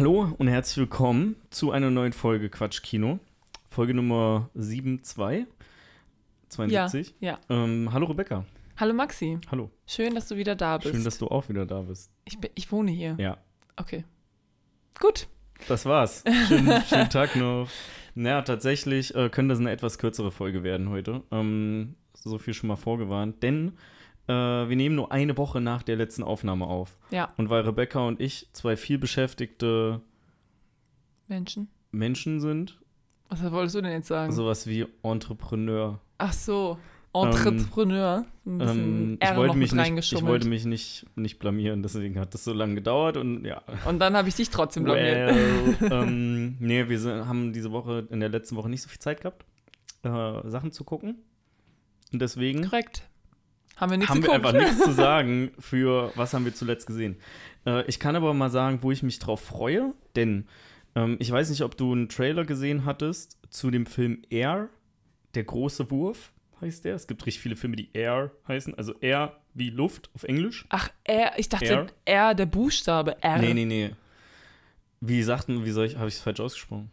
[0.00, 3.18] Hallo und herzlich willkommen zu einer neuen Folge Quatsch Kino.
[3.68, 5.46] Folge Nummer 72.
[6.48, 7.14] 72.
[7.20, 7.38] Ja, ja.
[7.50, 8.46] Ähm, hallo Rebecca.
[8.78, 9.38] Hallo Maxi.
[9.50, 9.70] Hallo.
[9.86, 10.94] Schön, dass du wieder da bist.
[10.94, 12.10] Schön, dass du auch wieder da bist.
[12.24, 13.14] ich, bin- ich wohne hier.
[13.18, 13.36] Ja,
[13.76, 14.04] Okay.
[14.98, 15.28] Gut.
[15.68, 16.24] das war's.
[16.48, 17.68] Schönen, schönen Tag noch.
[18.14, 21.24] Naja, tatsächlich äh, könnte das eine etwas kürzere Folge werden heute.
[21.30, 23.42] Ähm, so viel schon mal vorgewarnt.
[23.42, 23.72] Denn
[24.30, 26.96] äh, wir nehmen nur eine Woche nach der letzten Aufnahme auf.
[27.10, 30.00] Ja, Und weil Rebecca und ich zwei vielbeschäftigte
[31.28, 31.68] Menschen.
[31.90, 32.78] Menschen sind,
[33.28, 34.32] Was wolltest du denn jetzt sagen?
[34.32, 36.00] sowas wie Entrepreneur.
[36.18, 36.78] Ach so.
[37.12, 38.24] Entrepreneur.
[38.46, 42.34] Ein bisschen Ähm, ich wollte mich, nicht, ich wollte mich nicht, nicht blamieren, deswegen hat
[42.34, 43.62] das so lange gedauert und ja.
[43.84, 45.34] Und dann habe ich dich trotzdem blamiert.
[45.34, 49.00] Well, ähm, nee, wir sind, haben diese Woche, in der letzten Woche nicht so viel
[49.00, 49.44] Zeit gehabt,
[50.04, 51.16] äh, Sachen zu gucken.
[52.12, 53.08] Und deswegen Korrekt.
[53.80, 54.46] Haben wir nichts haben wir geguckt.
[54.46, 57.16] einfach nichts zu sagen für, was haben wir zuletzt gesehen.
[57.66, 60.46] Äh, ich kann aber mal sagen, wo ich mich drauf freue, denn
[60.94, 64.68] ähm, ich weiß nicht, ob du einen Trailer gesehen hattest zu dem Film Air,
[65.34, 66.94] der große Wurf heißt der.
[66.94, 70.66] Es gibt richtig viele Filme, die Air heißen, also Air wie Luft auf Englisch.
[70.68, 71.32] Ach, R.
[71.36, 71.86] Ich dachte, R?
[72.04, 73.22] R, der Buchstabe.
[73.22, 73.38] R.
[73.38, 73.90] Nee, nee, nee.
[75.00, 76.90] Wie sagten, wie soll ich, habe ich es falsch ausgesprochen?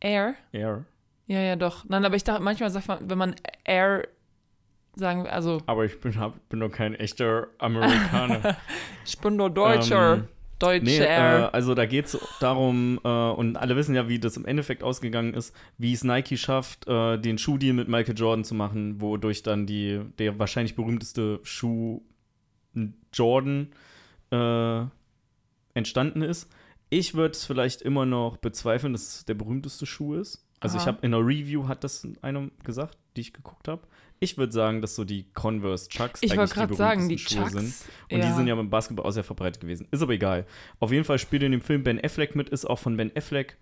[0.00, 0.34] R?
[0.52, 0.84] Air.
[1.26, 1.84] Ja, ja, doch.
[1.88, 4.08] Nein, aber ich dachte, manchmal sagt man, wenn man R
[4.94, 8.56] sagen, also, Aber ich bin, hab, bin doch kein echter Amerikaner.
[9.04, 10.14] ich bin nur Deutscher.
[10.14, 10.84] Ähm, Deutscher.
[10.84, 14.44] nee, äh, also da geht es darum, äh, und alle wissen ja, wie das im
[14.44, 19.00] Endeffekt ausgegangen ist, wie es Nike schafft, äh, den Schuhdeal mit Michael Jordan zu machen,
[19.00, 22.02] wodurch dann die, der wahrscheinlich berühmteste Schuh
[23.12, 23.72] Jordan
[24.30, 24.84] äh,
[25.74, 26.50] entstanden ist.
[26.90, 30.46] Ich würde es vielleicht immer noch bezweifeln, dass es der berühmteste Schuh ist.
[30.60, 30.92] Also ich Aha.
[30.92, 33.82] habe in einer Review hat das einer gesagt, die ich geguckt habe.
[34.22, 37.40] Ich würde sagen, dass so die Converse Chucks ich eigentlich wollte gerade sagen, die Schuhe
[37.40, 37.52] Chucks.
[37.52, 37.74] sind.
[38.12, 39.88] Und die sind ja beim Basketball auch sehr verbreitet gewesen.
[39.90, 40.46] Ist aber egal.
[40.80, 43.56] Auf jeden Fall spielt in dem Film Ben Affleck mit, ist auch von Ben Affleck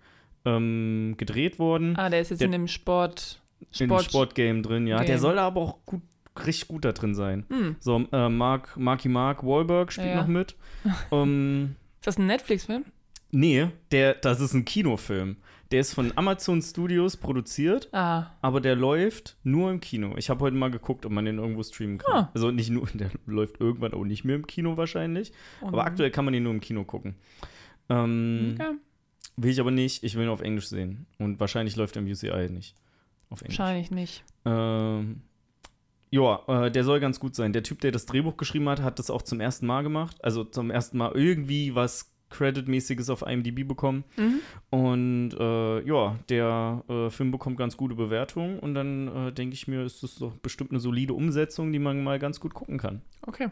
[0.45, 1.95] ähm, gedreht worden.
[1.97, 3.39] Ah, der ist jetzt der- in dem Sport.
[3.79, 4.97] in dem Sportgame drin, ja.
[4.97, 5.19] Der Game.
[5.19, 6.01] soll aber auch gut,
[6.45, 7.45] richtig gut da drin sein.
[7.49, 7.75] Hm.
[7.79, 10.21] So, äh, Mark, Marky Mark Wahlberg spielt Ja, ja.
[10.21, 10.55] noch mit.
[11.11, 12.85] ähm, Ist das ein Netflix-Film?
[13.31, 15.37] Nee, der, das ist ein Kinofilm.
[15.71, 20.15] Der ist von Amazon Studios produziert, Ah, aber der läuft nur im Kino.
[20.17, 22.13] Ich habe heute mal geguckt, ob man den irgendwo streamen kann.
[22.25, 22.31] Ah.
[22.33, 25.31] Also nicht nur, der läuft irgendwann auch nicht mehr im Kino wahrscheinlich.
[25.61, 27.15] und- Aber aktuell kann man ihn nur im Kino gucken.
[27.89, 28.71] Ähm, Okay.
[29.37, 30.03] Will ich aber nicht.
[30.03, 31.05] Ich will ihn auf Englisch sehen.
[31.17, 32.75] Und wahrscheinlich läuft er im UCI nicht.
[33.29, 33.57] Auf Englisch.
[33.57, 34.23] Wahrscheinlich nicht.
[34.43, 35.21] Ähm,
[36.09, 37.53] ja, äh, der soll ganz gut sein.
[37.53, 40.17] Der Typ, der das Drehbuch geschrieben hat, hat das auch zum ersten Mal gemacht.
[40.23, 44.03] Also zum ersten Mal irgendwie was Credit-mäßiges auf IMDb bekommen.
[44.17, 44.39] Mhm.
[44.69, 48.59] Und äh, ja, der äh, Film bekommt ganz gute Bewertungen.
[48.59, 52.03] Und dann äh, denke ich mir, ist das doch bestimmt eine solide Umsetzung, die man
[52.03, 53.01] mal ganz gut gucken kann.
[53.27, 53.49] Okay.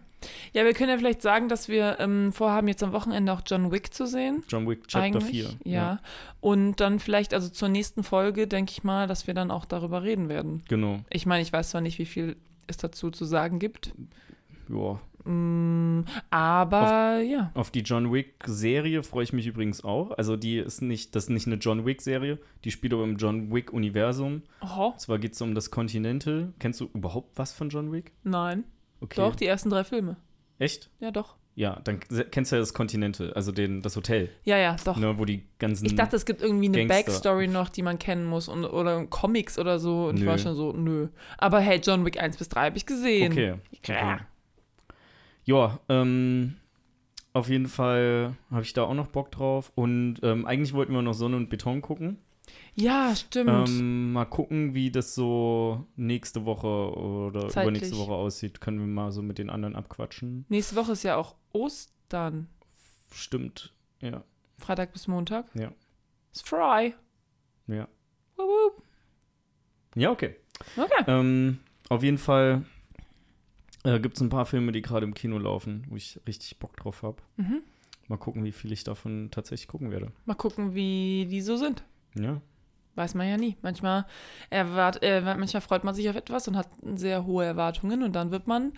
[0.54, 3.72] Ja, wir können ja vielleicht sagen, dass wir ähm, vorhaben, jetzt am Wochenende auch John
[3.72, 4.44] Wick zu sehen.
[4.48, 5.48] John Wick Chapter Eigentlich.
[5.48, 5.50] 4.
[5.66, 6.00] Ja.
[6.42, 10.04] Und dann vielleicht, also zur nächsten Folge, denke ich mal, dass wir dann auch darüber
[10.04, 10.64] reden werden.
[10.68, 11.00] Genau.
[11.10, 13.94] Ich meine, ich weiß zwar nicht, wie viel es dazu zu sagen gibt.
[14.70, 15.00] Ja.
[15.26, 17.52] Mm, aber ja.
[17.54, 20.12] Auf die John Wick-Serie freue ich mich übrigens auch.
[20.12, 23.52] Also die ist nicht, das ist nicht eine John Wick-Serie, die spielt aber im John
[23.54, 24.44] Wick-Universum.
[24.62, 26.54] Und zwar geht es um das Continental.
[26.60, 28.12] Kennst du überhaupt was von John Wick?
[28.24, 28.64] nein.
[29.02, 29.16] Okay.
[29.22, 30.18] Doch, die ersten drei Filme.
[30.58, 30.90] Echt?
[31.00, 31.38] Ja, doch.
[31.56, 34.98] Ja, dann kennst du ja das Continental, also den, das Hotel, Ja, ja, doch.
[34.98, 35.86] ne, wo die ganzen.
[35.86, 37.12] Ich dachte, es gibt irgendwie eine Gangster.
[37.12, 40.08] Backstory noch, die man kennen muss und, oder Comics oder so.
[40.08, 40.28] Und ich Nö.
[40.28, 41.08] war schon so, nö.
[41.38, 43.32] Aber hey, John Wick 1 bis 3 habe ich gesehen.
[43.32, 43.56] Okay.
[43.84, 44.16] Klar.
[44.16, 44.24] okay.
[45.50, 46.58] Ja, ähm,
[47.34, 49.72] auf jeden Fall habe ich da auch noch Bock drauf.
[49.74, 52.20] Und ähm, eigentlich wollten wir noch Sonne und Beton gucken.
[52.76, 53.68] Ja, stimmt.
[53.68, 57.64] Ähm, mal gucken, wie das so nächste Woche oder Zeitlich.
[57.64, 58.62] übernächste Woche aussieht.
[58.62, 60.46] Können wir mal so mit den anderen abquatschen.
[60.50, 62.48] Nächste Woche ist ja auch Ostern.
[63.12, 63.74] Stimmt.
[64.02, 64.24] Ja,
[64.60, 65.48] Freitag bis Montag.
[65.56, 65.72] Ja.
[66.32, 66.94] Ist frei.
[67.66, 67.88] ja.
[68.36, 68.84] Wup, wup.
[69.96, 70.36] Ja, okay.
[70.78, 71.04] Okay.
[71.08, 71.58] Ähm,
[71.90, 72.66] auf jeden Fall
[73.84, 76.76] äh, gibt es ein paar Filme, die gerade im Kino laufen, wo ich richtig Bock
[76.78, 77.18] drauf habe.
[77.38, 77.62] Mhm.
[78.08, 80.12] Mal gucken, wie viel ich davon tatsächlich gucken werde.
[80.26, 81.84] Mal gucken, wie die so sind.
[82.16, 82.42] Ja.
[82.96, 83.56] Weiß man ja nie.
[83.62, 84.06] Manchmal,
[84.50, 88.32] erwart, äh, manchmal freut man sich auf etwas und hat sehr hohe Erwartungen und dann
[88.32, 88.74] wird man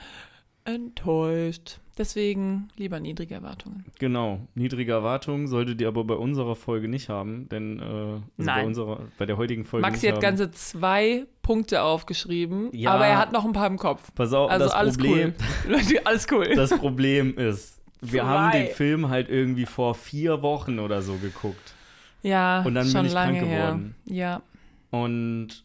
[0.65, 1.79] enttäuscht.
[1.97, 3.85] Deswegen lieber niedrige Erwartungen.
[3.99, 4.39] Genau.
[4.55, 8.99] Niedrige Erwartungen solltet ihr aber bei unserer Folge nicht haben, denn äh, also bei unserer,
[9.19, 10.21] bei der heutigen Folge Maxi hat haben.
[10.21, 12.91] ganze zwei Punkte aufgeschrieben, Ja.
[12.93, 14.13] aber er hat noch ein paar im Kopf.
[14.15, 15.33] Pass auf, Also das alles Problem,
[15.67, 15.99] cool.
[16.05, 16.55] Alles cool.
[16.55, 18.27] das Problem ist, wir Zwei.
[18.27, 21.73] haben den Film halt irgendwie vor vier Wochen oder so geguckt.
[22.23, 23.65] ja, Und dann bin schon ich krank lange her.
[23.65, 23.95] geworden.
[24.05, 24.41] Ja,
[24.91, 25.63] Und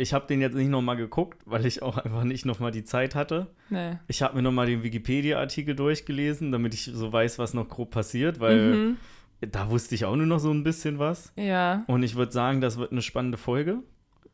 [0.00, 3.14] ich habe den jetzt nicht nochmal geguckt, weil ich auch einfach nicht nochmal die Zeit
[3.14, 3.48] hatte.
[3.68, 3.92] nee.
[4.08, 8.40] Ich habe mir nochmal den Wikipedia-Artikel durchgelesen, damit ich so weiß, was noch grob passiert,
[8.40, 8.96] weil Mhm.
[9.40, 11.32] da wusste ich auch nur noch so ein bisschen was.
[11.36, 11.84] Ja.
[11.86, 13.78] Und ich würde sagen, das wird eine spannende Folge.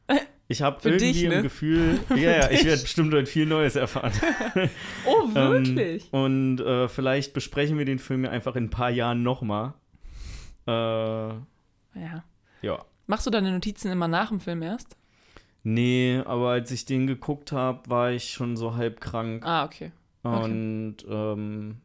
[0.48, 1.42] Ich habe irgendwie dich, im ne?
[1.42, 4.12] Gefühl, Für ja, ja, ich werde bestimmt heute viel Neues erfahren.
[5.04, 6.08] Oh, wirklich?
[6.12, 9.74] Ähm, und äh, vielleicht besprechen wir den Film ja einfach in ein paar Jahren nochmal.
[10.68, 11.42] Äh, ja.
[12.62, 12.84] ja.
[13.08, 14.96] Machst du deine Notizen immer nach dem Film erst?
[15.68, 19.44] Nee, aber als ich den geguckt habe, war ich schon so halb krank.
[19.44, 19.90] Ah, okay.
[20.22, 20.44] okay.
[20.44, 21.78] Und ähm,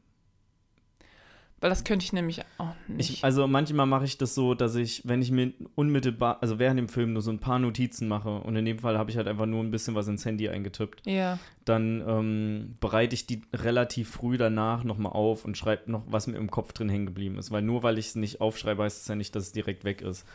[1.62, 3.10] Weil das könnte ich nämlich auch nicht.
[3.12, 6.80] ich, also manchmal mache ich das so, dass ich, wenn ich mir unmittelbar, also während
[6.80, 9.28] dem Film nur so ein paar Notizen mache und in dem Fall habe ich halt
[9.28, 11.38] einfach nur ein bisschen was ins Handy eingetippt, ja.
[11.63, 16.38] dann ähm, bereite ich die relativ früh danach nochmal auf und schreibe noch, was mir
[16.38, 17.52] im Kopf drin hängen geblieben ist.
[17.52, 20.02] Weil nur weil ich es nicht aufschreibe, heißt es ja nicht, dass es direkt weg
[20.02, 20.25] ist.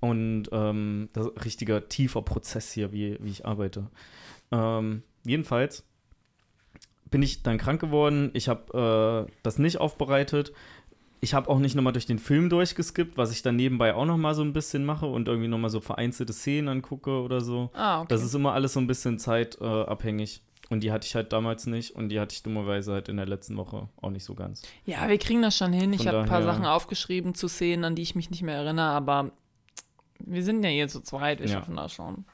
[0.00, 3.88] Und ähm, das ist ein richtiger tiefer Prozess hier, wie, wie ich arbeite.
[4.52, 5.84] Ähm, jedenfalls
[7.10, 8.30] bin ich dann krank geworden.
[8.34, 10.52] Ich habe äh, das nicht aufbereitet.
[11.20, 14.34] Ich habe auch nicht nochmal durch den Film durchgeskippt, was ich dann nebenbei auch nochmal
[14.34, 17.70] so ein bisschen mache und irgendwie nochmal so vereinzelte Szenen angucke oder so.
[17.74, 18.06] Ah, okay.
[18.10, 19.88] Das ist immer alles so ein bisschen zeitabhängig.
[19.88, 20.42] Abhängig.
[20.68, 23.26] und die hatte ich halt damals nicht und die hatte ich dummerweise halt in der
[23.26, 24.62] letzten Woche auch nicht so ganz.
[24.84, 25.92] ja, wir kriegen das schon hin.
[25.94, 28.88] Ich habe ein paar Sachen aufgeschrieben zu Szenen, an die ich mich nicht mehr erinnere,
[28.90, 29.30] aber
[30.18, 31.54] wir sind ja hier zu zweit, wir Ja.
[31.54, 32.24] schaffen das schon.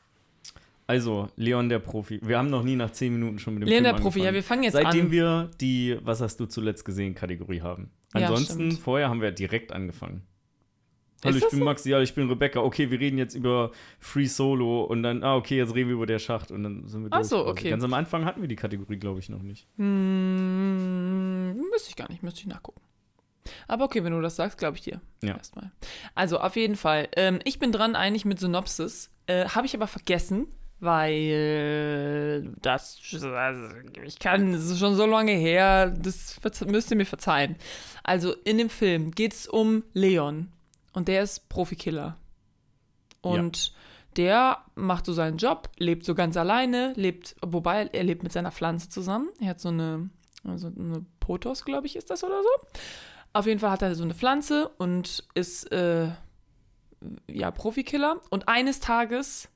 [0.92, 2.20] Also, Leon der Profi.
[2.22, 4.28] Wir haben noch nie nach zehn Minuten schon mit dem Leon Film der Profi, ja,
[4.28, 4.34] angefangen.
[4.34, 5.10] wir fangen jetzt Seitdem an.
[5.10, 7.90] wir die Was hast du zuletzt gesehen Kategorie haben.
[8.14, 8.78] Ja, Ansonsten, stimmt.
[8.82, 10.22] vorher haben wir direkt angefangen.
[11.24, 11.64] Hallo, ich bin so?
[11.64, 12.60] Maxi, ja, ich bin Rebecca.
[12.60, 16.04] Okay, wir reden jetzt über Free Solo und dann, ah, okay, jetzt reden wir über
[16.06, 17.28] der Schacht und dann sind wir Ach durch.
[17.28, 17.50] so, quasi.
[17.50, 17.70] okay.
[17.70, 19.66] Ganz am Anfang hatten wir die Kategorie, glaube ich, noch nicht.
[19.78, 22.82] Hm, müsste ich gar nicht, müsste ich nachgucken.
[23.66, 25.00] Aber okay, wenn du das sagst, glaube ich dir.
[25.22, 25.36] Ja.
[25.36, 25.70] Erstmal.
[26.14, 27.08] Also, auf jeden Fall.
[27.16, 29.10] Ähm, ich bin dran eigentlich mit Synopsis.
[29.26, 30.48] Äh, Habe ich aber vergessen,
[30.82, 32.98] weil das.
[33.12, 37.56] Also, ich kann, es ist schon so lange her, das müsst ihr mir verzeihen.
[38.02, 40.52] Also, in dem Film geht es um Leon.
[40.92, 42.16] Und der ist Profikiller.
[43.22, 43.72] Und
[44.16, 48.52] der macht so seinen Job, lebt so ganz alleine, lebt, wobei er lebt mit seiner
[48.52, 49.28] Pflanze zusammen.
[49.40, 50.10] Er hat so eine,
[50.44, 52.80] also eine Potos, glaube ich, ist das oder so.
[53.32, 56.08] Auf jeden Fall hat er so eine Pflanze und ist äh,
[57.30, 58.20] ja Profikiller.
[58.28, 59.48] Und eines Tages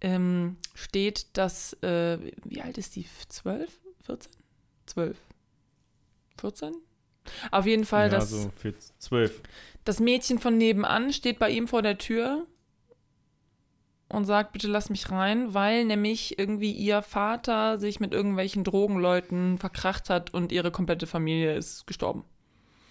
[0.00, 3.06] ähm, steht das, äh, wie alt ist die?
[3.28, 3.70] 12?
[4.04, 4.32] 14?
[4.86, 5.18] 12?
[6.38, 6.74] 14?
[7.50, 9.40] Auf jeden Fall, ja, das, so für zwölf.
[9.84, 12.46] das Mädchen von nebenan steht bei ihm vor der Tür
[14.08, 19.58] und sagt, bitte lass mich rein, weil nämlich irgendwie ihr Vater sich mit irgendwelchen Drogenleuten
[19.58, 22.24] verkracht hat und ihre komplette Familie ist gestorben.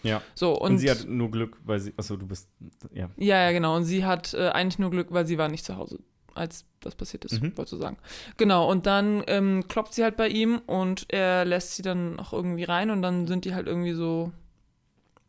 [0.01, 0.21] Ja.
[0.33, 2.47] So, und, Und, sie hat nur Glück, weil sie, achso, du bist,
[2.93, 3.09] ja.
[3.17, 3.75] ja, ja, genau.
[3.75, 5.99] Und sie hat äh, eigentlich nur Glück, weil sie war nicht zu Hause,
[6.39, 7.55] als das passiert ist, Mhm.
[7.57, 7.97] wolltest du sagen.
[8.37, 12.31] Genau, und dann ähm, klopft sie halt bei ihm und er lässt sie dann auch
[12.33, 14.31] irgendwie rein und dann sind die halt irgendwie so,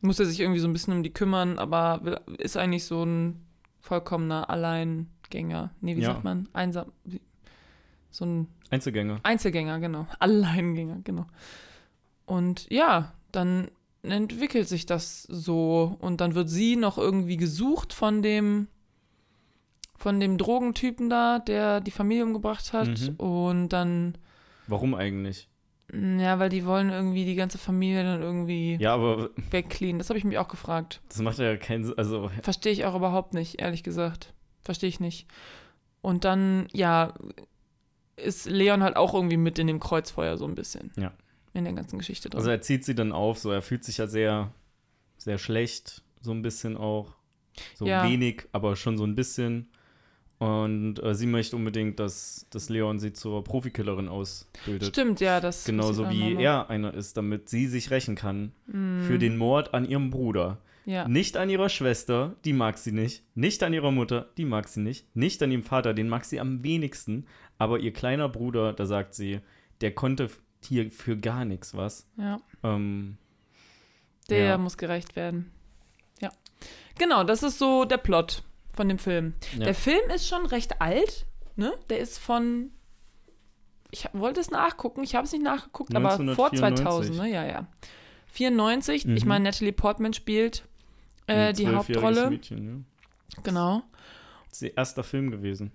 [0.01, 3.45] muss er sich irgendwie so ein bisschen um die kümmern, aber ist eigentlich so ein
[3.81, 5.71] vollkommener Alleingänger.
[5.81, 6.13] Nee, wie Ja.
[6.13, 6.49] sagt man?
[6.53, 6.93] Einsam.
[8.11, 9.21] So ein Einzelgänger.
[9.23, 10.07] Einzelgänger, genau.
[10.21, 11.27] Alleingänger, genau.
[12.27, 13.71] Und ja, dann
[14.03, 18.69] entwickelt sich das so und dann wird sie noch irgendwie gesucht von dem
[20.01, 23.17] von dem Drogentypen da, der die Familie umgebracht hat Mhm.
[23.17, 24.17] und dann
[24.67, 25.47] Warum eigentlich?
[25.93, 29.99] ja, weil die wollen irgendwie die ganze Familie dann irgendwie Ja, aber wegcleanen.
[29.99, 31.01] Das habe ich mich auch gefragt.
[31.09, 31.99] das macht ja keinen Sinn.
[31.99, 34.33] Also, Verstehe ich auch überhaupt nicht, ehrlich gesagt.
[34.63, 35.27] Verstehe ich nicht.
[36.01, 37.13] Und dann, ja,
[38.17, 40.93] ist Leon halt auch irgendwie mit in dem Kreuzfeuer so ein bisschen.
[40.97, 41.13] Ja.
[41.53, 42.39] In der ganzen Geschichte drin.
[42.39, 44.53] also er zieht sie dann auf, so er fühlt sich ja sehr,
[45.19, 47.17] sehr schlecht, so ein bisschen auch.
[47.75, 48.05] So Ja.
[48.09, 49.70] wenig, aber schon so ein bisschen.
[50.41, 54.89] Und äh, sie möchte unbedingt, dass, dass Leon sie zur Profikillerin ausbildet.
[54.89, 55.65] Stimmt, ja, das.
[55.65, 59.85] Genauso wie er einer ist, damit sie sich rächen kann Mm, für den Mord an
[59.85, 60.59] ihrem Bruder.
[60.87, 61.07] Ja.
[61.07, 63.23] Nicht an ihrer Schwester, die mag sie nicht.
[63.35, 65.15] Nicht an ihrer Mutter, die mag sie nicht.
[65.15, 67.27] Nicht an ihrem Vater, den mag sie am wenigsten.
[67.59, 69.41] Aber ihr kleiner Bruder, da sagt sie,
[69.83, 70.31] der konnte
[70.65, 72.09] hier für gar nichts was.
[72.17, 72.41] ja.
[72.63, 73.19] Ähm,
[74.31, 74.59] Der Ja.
[74.59, 75.51] muss gerecht werden.
[76.21, 76.31] Ja.
[76.99, 79.35] Genau, das ist so der Plot von dem Film.
[79.59, 79.65] Ja.
[79.67, 81.73] Der Film ist schon recht alt, ne?
[81.89, 82.71] Der ist von.
[83.93, 87.17] Ich wollte es nachgucken, ich habe es nicht nachgeguckt, aber vor 1994.
[87.17, 87.29] 2000, ne?
[87.29, 87.67] Ja, ja.
[88.29, 89.29] 94, ich Mhm.
[89.29, 90.65] meine, Natalie Portman spielt
[91.27, 92.31] äh, die Hauptrolle.
[92.31, 92.85] Mädchen,
[93.37, 93.43] ja.
[93.43, 93.83] Genau.
[94.49, 95.73] Das ist ihr erster Film gewesen.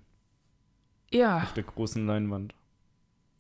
[1.12, 2.55] Ja, Auf der großen Leinwand.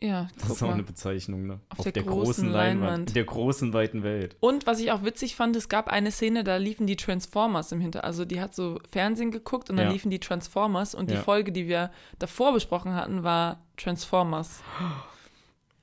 [0.01, 0.27] Ja.
[0.39, 0.73] Das ist auch mal.
[0.73, 1.59] eine Bezeichnung, ne?
[1.69, 3.09] Auf der großen Leinwand.
[3.11, 4.35] In der großen, weiten Welt.
[4.39, 7.79] Und was ich auch witzig fand, es gab eine Szene, da liefen die Transformers im
[7.81, 8.03] Hinter.
[8.03, 9.91] Also die hat so Fernsehen geguckt und dann Ja.
[9.93, 11.21] liefen die Transformers und die Ja.
[11.21, 14.61] Folge, die wir davor besprochen hatten, war Transformers.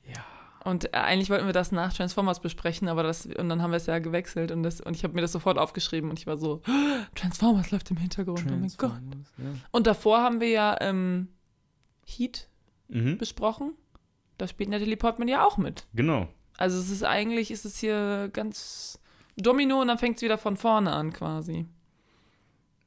[0.07, 0.25] Ja.
[0.65, 3.77] Und äh, eigentlich wollten wir das nach Transformers besprechen, aber das, und dann haben wir
[3.77, 6.37] es ja gewechselt und, das, und ich habe mir das sofort aufgeschrieben und ich war
[6.37, 6.61] so,
[7.15, 8.93] Transformers läuft im Hintergrund, oh mein Gott.
[9.39, 9.45] Ja.
[9.71, 11.29] Und davor haben wir ja ähm,
[12.07, 12.49] Heat
[12.89, 13.17] Mhm.
[13.17, 13.73] besprochen.
[14.43, 15.87] Da spielt Natalie Portman ja auch mit.
[15.95, 16.27] Genau.
[16.59, 18.99] Also es ist eigentlich, ist es hier ganz
[19.37, 21.65] Domino und dann fängt es wieder von vorne an quasi.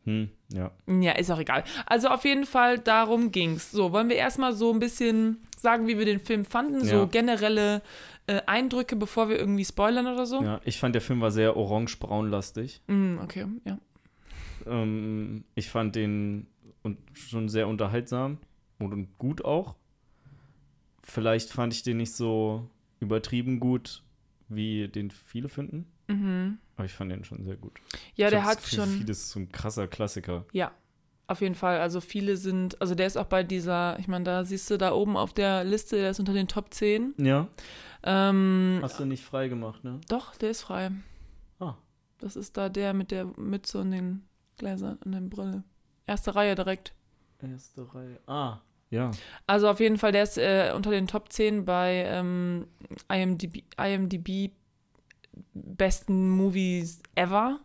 [0.03, 0.71] Hm, ja.
[0.85, 1.63] Ja, ist auch egal.
[1.85, 3.71] Also auf jeden Fall, darum ging's.
[3.71, 6.83] So, wollen wir erstmal so ein bisschen sagen, wie wir den Film fanden?
[6.83, 7.05] So Ja.
[7.05, 7.81] generelle
[8.27, 10.43] äh, Eindrücke, bevor wir irgendwie spoilern oder so?
[10.43, 10.59] ja.
[10.65, 12.81] Ich fand, der Film war sehr orange-braun-lastig.
[12.87, 13.77] Mm, okay, ja.
[14.67, 16.47] Ähm, ich fand den
[16.83, 18.39] und schon sehr unterhaltsam
[18.77, 19.75] und, und gut auch.
[21.05, 22.67] Vielleicht fand ich den nicht so
[22.99, 24.03] übertrieben gut,
[24.49, 25.85] wie den viele finden.
[26.07, 26.57] Mhm.
[26.75, 27.79] Aber ich fand den schon sehr gut.
[28.15, 28.89] Ja, ich der hat Gefühl, schon.
[28.89, 30.45] Vieles ist so ein krasser Klassiker.
[30.51, 30.71] Ja,
[31.27, 31.79] auf jeden Fall.
[31.79, 34.93] Also viele sind, also der ist auch bei dieser, ich meine, da siehst du da
[34.93, 37.13] oben auf der Liste, der ist unter den Top 10.
[37.17, 37.47] Ja.
[38.03, 40.01] Ähm, Hast du nicht frei gemacht, ne?
[40.09, 40.91] doch, der ist frei.
[41.59, 41.75] Ah.
[42.17, 44.25] Das ist da der mit der Mütze und den
[44.57, 45.63] Gläsern und der Brille.
[46.07, 46.93] Erste Reihe direkt.
[47.41, 48.19] Erste Reihe.
[48.27, 49.11] Ah, ja.
[49.47, 52.67] Also auf jeden Fall, der ist äh, unter den Top 10 bei ähm,
[53.11, 54.51] IMDb, IMDb
[55.53, 57.59] besten Movies ever.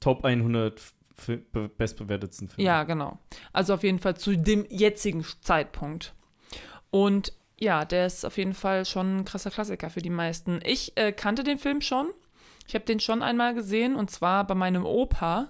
[0.00, 0.80] Top 100
[1.16, 2.66] Fi- be- bestbewertetsten Filme.
[2.66, 3.18] Ja, genau.
[3.52, 6.14] Also auf jeden Fall zu dem jetzigen Zeitpunkt.
[6.90, 10.60] Und ja, der ist auf jeden Fall schon ein krasser Klassiker für die meisten.
[10.64, 12.08] Ich äh, kannte den Film schon.
[12.68, 15.48] Ich habe den schon einmal gesehen und zwar bei meinem Opa.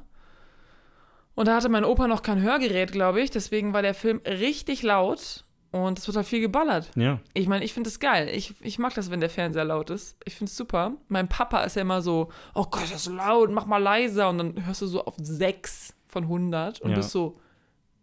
[1.36, 3.30] Und da hatte mein Opa noch kein Hörgerät, glaube ich.
[3.30, 6.90] Deswegen war der Film richtig laut und es wird halt viel geballert.
[6.96, 7.20] Ja.
[7.34, 8.28] Ich meine, ich finde es geil.
[8.32, 10.16] Ich, ich mag das, wenn der Fernseher laut ist.
[10.24, 10.94] Ich finde es super.
[11.08, 14.30] Mein Papa ist ja immer so, oh Gott, das ist laut, mach mal leiser.
[14.30, 16.96] Und dann hörst du so auf 6 von 100 und Ja.
[16.96, 17.38] bist so,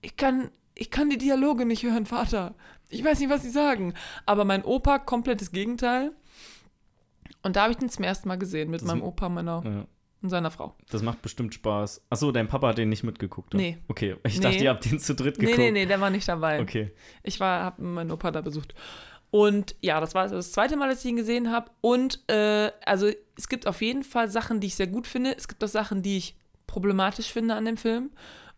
[0.01, 2.53] ich kann, ich kann die Dialoge nicht hören, Vater.
[2.89, 3.95] Ich weiß nicht, was sie sagen.
[4.27, 6.11] Aber mein Opa, komplettes Gegenteil.
[7.41, 9.85] Und da habe ich den zum ersten Mal gesehen mit Das meinem Opa meiner, ja.
[10.23, 10.75] Und seiner Frau.
[10.89, 12.01] Das macht bestimmt Spaß.
[12.09, 13.53] Achso, dein Papa hat den nicht mitgeguckt.
[13.53, 13.61] oder?
[13.63, 13.77] Nee.
[13.87, 14.43] Okay, ich Nee.
[14.43, 15.59] dachte, ihr habt den zu dritt Nee, geguckt.
[15.59, 16.61] nee, nee, der war nicht dabei.
[16.61, 16.91] Okay.
[17.21, 18.73] Ich war, habe meinen Opa da besucht.
[19.29, 21.69] Und ja, das war das zweite Mal, dass ich ihn gesehen habe.
[21.81, 25.35] Und äh, also es gibt auf jeden Fall Sachen, die ich sehr gut finde.
[25.35, 26.35] Es gibt auch Sachen, die ich
[26.67, 28.11] problematisch finde an dem Film.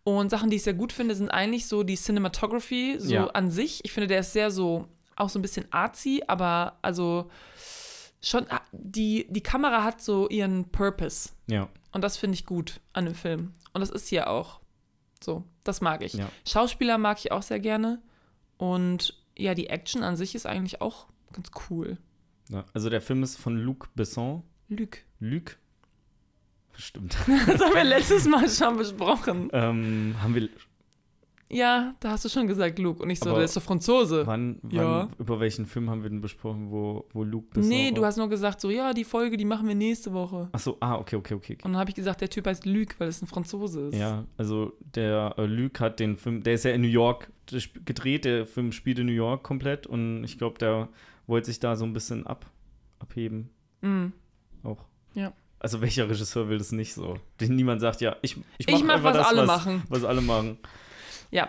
[0.04, 3.26] Und Sachen, die ich sehr gut finde, sind eigentlich so die Cinematography so Ja.
[3.28, 3.84] an sich.
[3.84, 7.28] Ich finde, der ist sehr so, auch so ein bisschen artsy, aber also
[8.22, 11.30] schon, ah, die, die Kamera hat so ihren Purpose.
[11.46, 11.68] Ja.
[11.92, 13.52] Und das finde ich gut an dem Film.
[13.72, 14.60] Und das ist hier auch
[15.22, 15.44] so.
[15.64, 16.14] Das mag ich.
[16.14, 16.28] Ja.
[16.46, 18.00] Schauspieler mag ich auch sehr gerne.
[18.58, 21.98] Und ja, die Action an sich ist eigentlich auch ganz cool.
[22.50, 22.64] ja.
[22.72, 24.42] Also der Film ist von Luc Besson.
[24.68, 24.98] Luc.
[25.20, 25.56] Luc?
[26.74, 27.16] Stimmt.
[27.46, 29.48] Das haben wir letztes Mal schon besprochen.
[29.52, 30.48] ähm, haben wir.
[31.48, 32.98] Ja, da hast du schon gesagt, Luc.
[33.00, 34.26] Und ich so, Aber der ist doch Franzose.
[34.26, 35.08] Wann, wann, Ja.
[35.18, 37.68] über welchen Film haben wir denn besprochen, wo, wo Luc Besson.
[37.68, 40.48] Nee, du hast nur gesagt, so, ja, die Folge, die machen wir nächste Woche.
[40.50, 41.52] Achso, ah, okay, okay, okay.
[41.54, 41.64] okay.
[41.64, 43.94] Und dann habe ich gesagt, der Typ heißt Luc, weil es ein Franzose ist.
[43.96, 47.30] Ja, also der äh, Luc hat den Film, der ist ja in New York
[47.84, 50.88] gedreht, der Film spielt in New York komplett und ich glaube, der
[51.28, 52.46] wollte sich da so ein bisschen ab,
[52.98, 53.50] abheben
[53.82, 54.06] Mm.
[54.64, 54.84] auch.
[55.14, 55.32] Ja.
[55.60, 57.18] Also welcher Regisseur will das nicht so?
[57.40, 59.82] Den niemand sagt, ja, ich, ich mach, Ich mach, was das, alle was, machen.
[59.88, 60.58] was alle machen.
[61.30, 61.48] Ja.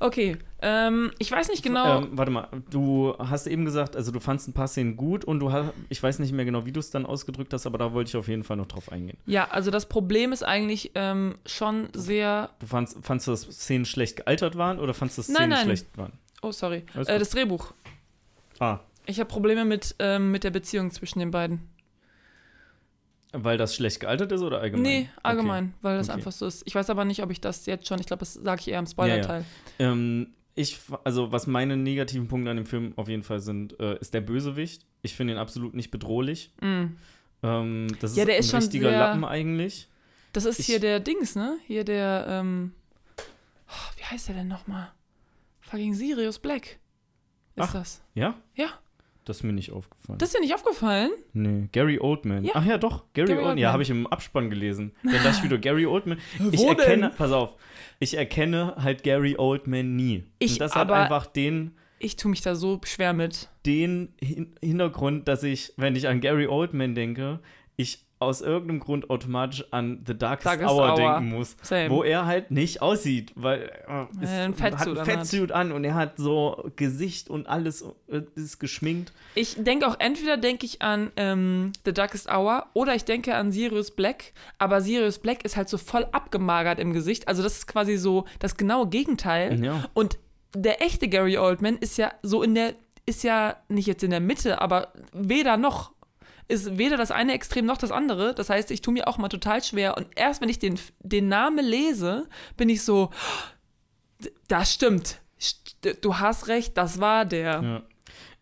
[0.00, 0.36] Okay.
[0.60, 1.98] Ähm, ich weiß nicht genau.
[2.02, 5.40] Ähm, warte mal, du hast eben gesagt, also du fandst ein paar Szenen gut und
[5.40, 7.92] du hast, ich weiß nicht mehr genau, wie du es dann ausgedrückt hast, aber da
[7.92, 9.18] wollte ich auf jeden Fall noch drauf eingehen.
[9.26, 12.50] ja, also das Problem ist eigentlich ähm, schon sehr.
[12.60, 15.64] Du fandst, fandst du, dass Szenen schlecht gealtert waren oder fandst du, dass Szenen nein.
[15.64, 16.12] schlecht waren?
[16.42, 16.84] Oh, sorry.
[16.94, 17.72] Äh, das Drehbuch.
[18.58, 21.68] Ah, Ich habe Probleme mit, ähm, mit der Beziehung zwischen den beiden.
[23.32, 24.82] Weil das schlecht gealtert ist oder allgemein?
[24.82, 26.18] Nee, allgemein, weil das Okay.
[26.18, 26.62] einfach so ist.
[26.66, 28.78] Ich weiß aber nicht, ob ich das jetzt schon, ich glaube, das sage ich eher
[28.78, 29.44] im Spoiler-Teil.
[29.78, 33.98] Ähm, ich, also was meine negativen Punkte an dem Film auf jeden Fall sind, äh,
[34.00, 34.84] ist der Bösewicht.
[35.00, 36.52] Ich finde ihn absolut nicht bedrohlich.
[36.60, 36.84] Mm.
[37.42, 39.88] Ähm, das Ja, ist der ein ist schon richtiger sehr- Lappen eigentlich.
[40.34, 41.56] Das ist Ich- hier der Dings, ne?
[41.66, 42.72] Hier der, ähm,
[43.68, 44.92] oh, wie heißt der denn nochmal?
[45.60, 46.78] Fucking Sirius Black.
[47.56, 47.72] Ist Ach.
[47.72, 48.02] das?
[48.14, 48.34] Ja?
[48.54, 48.68] Ja.
[49.24, 50.18] Das ist mir nicht aufgefallen.
[50.18, 51.10] Das ist dir nicht aufgefallen?
[51.32, 52.44] nee, Gary Oldman.
[52.44, 52.52] Ja.
[52.54, 53.58] Ach ja, doch, Gary, Gary Oldman.
[53.58, 54.92] Ja, habe ich im Abspann gelesen.
[55.04, 56.18] Dann dachte ich wieder, Gary Oldman.
[56.50, 57.16] Ich Wo erkenne, denn?
[57.16, 57.54] pass auf,
[58.00, 60.24] ich erkenne halt Gary Oldman nie.
[60.40, 63.48] Ich Und das hat einfach den, Ich tue mich da so schwer mit.
[63.64, 67.38] den Hin Hintergrund, dass ich, wenn ich an Gary Oldman denke,
[67.76, 70.96] ich aus irgendeinem Grund automatisch an The Darkest, Darkest Hour, Hour.
[70.96, 71.56] denken muss.
[71.62, 71.90] Same.
[71.90, 75.18] Wo er halt nicht aussieht, weil äh, es er einen Fettsuit hat einen.
[75.18, 79.12] Fettsuit an und er hat so Gesicht und alles äh, ist geschminkt.
[79.34, 83.52] Ich denke auch, entweder denke ich an ähm, The Darkest Hour oder ich denke an
[83.52, 87.28] Sirius Black, aber Sirius Black ist halt so voll abgemagert im Gesicht.
[87.28, 89.62] Also das ist quasi so das genaue Gegenteil.
[89.62, 89.84] Ja.
[89.94, 90.18] Und
[90.54, 92.74] der echte Gary Oldman ist ja so in der,
[93.06, 95.92] ist ja nicht jetzt in der Mitte, aber weder noch
[96.48, 98.34] ist weder das eine Extrem noch das andere.
[98.34, 99.96] Das heißt, ich tue mir auch mal total schwer.
[99.96, 103.10] Und erst wenn ich den, den Namen lese, bin ich so,
[104.48, 105.20] das stimmt.
[106.00, 107.62] Du hast recht, das war der.
[107.62, 107.82] Ja.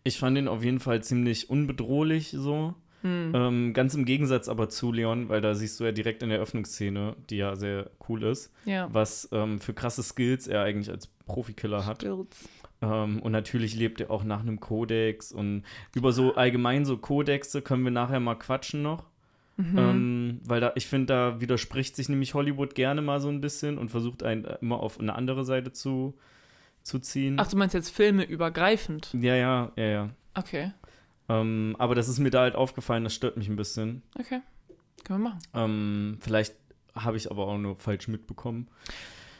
[0.03, 2.75] Ich fand ihn auf jeden Fall ziemlich unbedrohlich so.
[3.01, 3.31] Hm.
[3.33, 6.39] Ähm, ganz im Gegensatz aber zu Leon, weil da siehst du ja direkt in der
[6.39, 8.87] Öffnungsszene, die ja sehr cool ist, ja.
[8.91, 12.03] was ähm, für krasse Skills er eigentlich als Profikiller hat.
[12.81, 15.63] Ähm, und natürlich lebt er auch nach einem Kodex und
[15.95, 19.05] über so allgemein so Kodexe können wir nachher mal quatschen noch.
[19.57, 19.77] Mhm.
[19.77, 23.77] Ähm, weil da, ich finde, da widerspricht sich nämlich Hollywood gerne mal so ein bisschen
[23.77, 26.17] und versucht einen immer auf eine andere Seite zu,
[26.83, 27.37] zu ziehen.
[27.39, 29.13] Ach, du meinst jetzt Filme übergreifend?
[29.13, 30.09] Ja, ja, ja, ja.
[30.33, 30.71] Okay.
[31.29, 34.01] Ähm, aber das ist mir da halt aufgefallen, das stört mich ein bisschen.
[34.17, 34.41] Okay.
[35.03, 35.39] Können wir machen.
[35.53, 36.55] Ähm, vielleicht
[36.95, 38.67] habe ich aber auch nur falsch mitbekommen.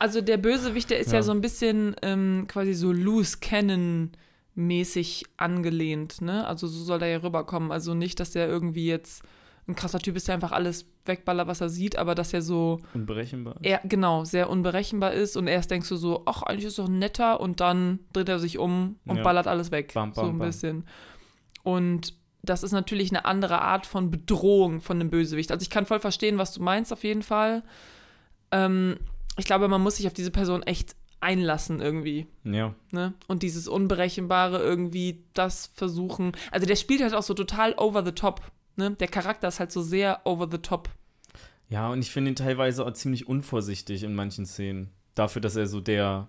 [0.02, 4.10] Also der Bösewicht, der ist ja, ja so ein bisschen ähm, quasi so loose Cannon
[4.56, 6.48] mäßig angelehnt, ne?
[6.48, 7.72] Also so soll er ja rüberkommen.
[7.72, 9.22] Also nicht, dass der irgendwie jetzt
[9.68, 12.80] ein krasser Typ ist, der einfach alles wegballert, was er sieht, aber dass er so
[12.96, 13.58] unberechenbar.
[13.62, 17.40] Er, genau, sehr unberechenbar ist und erst denkst du so, ach, eigentlich ist doch netter
[17.40, 19.24] und dann dreht er sich um und ja.
[19.24, 19.94] ballert alles weg.
[19.94, 20.48] Bam, bam, so ein bam.
[20.48, 20.86] bisschen.
[21.62, 25.52] Und das ist natürlich eine andere Art von Bedrohung von einem Bösewicht.
[25.52, 27.62] Also ich kann voll verstehen, was du meinst, auf jeden Fall.
[28.52, 28.98] Ähm,
[29.38, 32.28] ich glaube, man muss sich auf diese Person echt einlassen irgendwie.
[32.44, 32.74] Ja.
[32.92, 33.14] Ne?
[33.28, 36.34] Und dieses Unberechenbare irgendwie, das versuchen.
[36.52, 38.42] Also der spielt halt auch so total over the top.
[38.76, 38.92] Ne?
[38.92, 40.90] Der Charakter ist halt so sehr over the top.
[41.70, 44.90] Ja, und ich finde ihn teilweise auch ziemlich unvorsichtig in manchen Szenen.
[45.16, 46.28] Dafür, dass er so der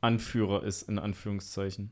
[0.00, 1.90] Anführer ist, in Anführungszeichen.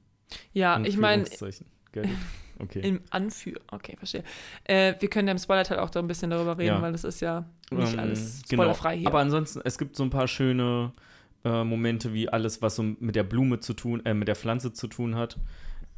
[0.53, 1.25] Ja, ich meine?
[2.59, 2.81] Okay.
[2.81, 3.61] Im Anführ.
[3.71, 4.25] Okay, verstehe.
[4.65, 6.83] Äh, wir können ja im Spoiler-Teil auch da ein bisschen darüber reden, ja.
[6.83, 8.63] weil das ist ja nicht ähm, alles genau.
[8.63, 9.01] spoilerfrei genau.
[9.01, 9.09] hier.
[9.09, 10.93] Aber ansonsten, es gibt so ein paar schöne
[11.45, 14.73] äh, Momente, wie alles, was so mit der Blume zu tun, äh, mit der Pflanze
[14.73, 15.39] zu tun hat.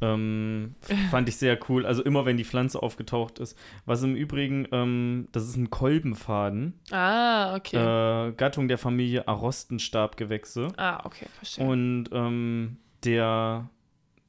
[0.01, 0.75] Ähm,
[1.11, 1.85] fand ich sehr cool.
[1.85, 3.57] Also immer, wenn die Pflanze aufgetaucht ist.
[3.85, 6.79] Was im Übrigen, ähm, das ist ein Kolbenfaden.
[6.91, 7.77] Ah, okay.
[7.77, 10.69] Äh, Gattung der Familie Arostenstabgewächse.
[10.77, 11.67] Ah, okay, verstehe.
[11.67, 13.69] Und ähm, der,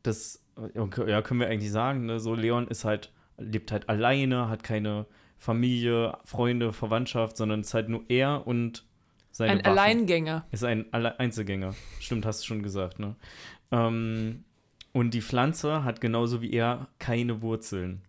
[0.03, 0.43] das
[0.75, 2.21] ja, können wir eigentlich sagen, ne?
[2.21, 5.07] so Leon ist halt, lebt halt alleine, hat keine
[5.39, 8.85] Familie, Freunde, Verwandtschaft, sondern ist halt nur er und
[9.33, 9.71] seine Ein Waffen.
[9.71, 10.47] Alleingänger.
[10.51, 11.75] Ist ein Alle Einzelgänger.
[11.99, 13.17] Stimmt, hast du schon gesagt, ne?
[13.71, 14.45] Ähm,
[14.93, 18.03] und die Pflanze hat genauso wie er keine Wurzeln.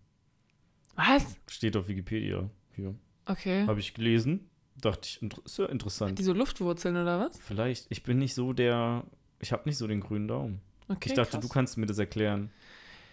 [0.96, 1.36] Was?
[1.48, 2.94] Steht auf Wikipedia hier.
[3.26, 3.66] Okay.
[3.66, 4.50] Habe ich gelesen.
[4.80, 6.12] Dachte ich, ist ja interessant.
[6.12, 7.38] Hat die so Luftwurzeln oder was?
[7.38, 7.86] Vielleicht.
[7.90, 9.04] Ich bin nicht so der.
[9.38, 10.60] Ich habe nicht so den grünen Daumen.
[10.92, 11.40] Okay, ich dachte, krass.
[11.40, 12.50] du kannst mir das erklären.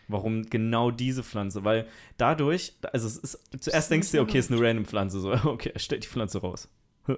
[0.07, 1.63] Warum genau diese Pflanze?
[1.63, 1.85] Weil
[2.17, 5.19] dadurch, also es ist, zuerst denkst du, okay, es ist eine random Pflanze.
[5.19, 6.67] So, okay, er stellt die Pflanze raus.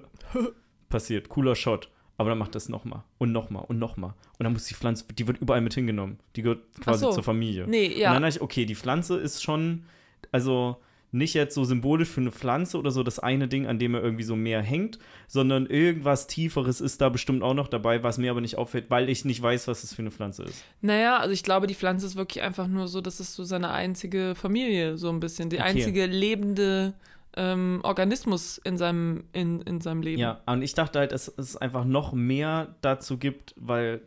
[0.88, 1.88] Passiert, cooler Shot.
[2.18, 4.14] Aber dann macht das nochmal und nochmal und nochmal.
[4.38, 6.18] Und dann muss die Pflanze, die wird überall mit hingenommen.
[6.36, 7.12] Die gehört quasi so.
[7.12, 7.66] zur Familie.
[7.66, 8.10] Nee, ja.
[8.10, 9.84] Und dann dachte ich, okay, die Pflanze ist schon,
[10.30, 10.76] also
[11.12, 14.02] nicht jetzt so symbolisch für eine Pflanze oder so das eine Ding, an dem er
[14.02, 14.98] irgendwie so mehr hängt,
[15.28, 19.10] sondern irgendwas Tieferes ist da bestimmt auch noch dabei, was mir aber nicht auffällt, weil
[19.10, 20.64] ich nicht weiß, was das für eine Pflanze ist.
[20.80, 23.70] Naja, also ich glaube, die Pflanze ist wirklich einfach nur so, das ist so seine
[23.70, 25.50] einzige Familie, so ein bisschen.
[25.50, 25.68] Die okay.
[25.68, 26.94] einzige lebende
[27.36, 30.20] ähm, Organismus in seinem, in, in seinem Leben.
[30.20, 34.00] Ja, und ich dachte halt, dass es einfach noch mehr dazu gibt, weil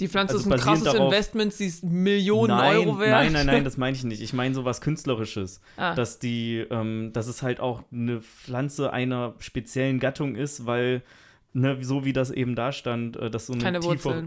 [0.00, 3.10] die Pflanze also ist ein krasses darauf, Investment, sie ist Millionen nein, Euro wert.
[3.10, 4.22] Nein, nein, nein, das meine ich nicht.
[4.22, 5.60] Ich meine so was Künstlerisches.
[5.76, 5.94] Ah.
[5.94, 11.02] Dass die, ähm, dass es halt auch eine Pflanze einer speziellen Gattung ist, weil,
[11.52, 14.24] ne, so wie das eben da stand, äh, dass so eine keine tiefer,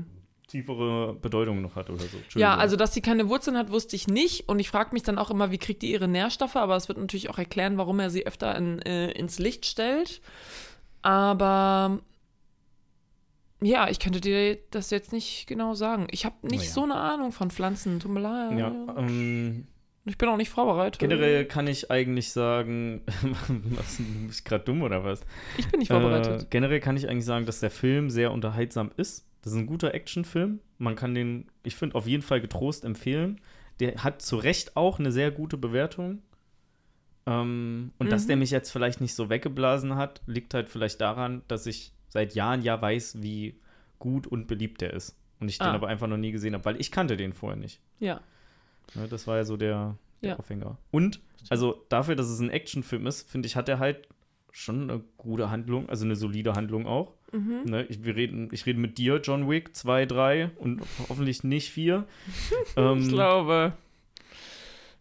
[0.47, 2.39] tiefere Bedeutung noch hat oder so.
[2.39, 4.47] Ja, also dass sie keine Wurzeln hat, wusste ich nicht.
[4.47, 6.55] Und ich frage mich dann auch immer, wie kriegt die ihre Nährstoffe?
[6.55, 10.21] Aber es wird natürlich auch erklären, warum er sie öfter in, äh, ins Licht stellt.
[11.01, 11.99] Aber
[13.65, 16.07] ja, ich könnte dir das jetzt nicht genau sagen.
[16.11, 16.69] Ich habe nicht oh ja.
[16.69, 17.99] so eine Ahnung von Pflanzen.
[17.99, 18.59] Tut mir leid.
[18.59, 19.67] Ja, ähm,
[20.05, 20.99] ich bin auch nicht vorbereitet.
[20.99, 23.01] Generell kann ich eigentlich sagen,
[23.75, 25.21] was, bin ich gerade dumm oder was?
[25.57, 26.43] Ich bin nicht vorbereitet.
[26.43, 29.25] Äh, generell kann ich eigentlich sagen, dass der Film sehr unterhaltsam ist.
[29.41, 30.59] Das ist ein guter Actionfilm.
[30.77, 33.41] Man kann den, ich finde, auf jeden Fall getrost empfehlen.
[33.79, 36.21] Der hat zu Recht auch eine sehr gute Bewertung.
[37.25, 38.11] Ähm, und mhm.
[38.11, 41.94] dass der mich jetzt vielleicht nicht so weggeblasen hat, liegt halt vielleicht daran, dass ich
[42.15, 43.59] seit Jahren ja weiß, wie
[43.99, 45.17] gut und beliebt der ist.
[45.41, 45.65] Und ich ah.
[45.65, 47.81] den aber einfach noch nie gesehen habe, weil ich kannte den vorher nicht.
[47.99, 48.21] Ja.
[48.95, 50.35] ja das war ja so der, der ja.
[50.37, 50.77] Aufhänger.
[50.91, 54.07] Und, also dafür, dass es ein Actionfilm ist, finde ich, hat er halt
[54.51, 57.15] schon eine gute Handlung, also eine solide Handlung auch.
[57.33, 57.63] Mhm.
[57.65, 61.69] Ne, ich, wir reden, ich rede mit dir, John Wick, 2, 3 und hoffentlich nicht
[61.69, 62.07] 4.
[62.77, 63.73] ähm, ich glaube.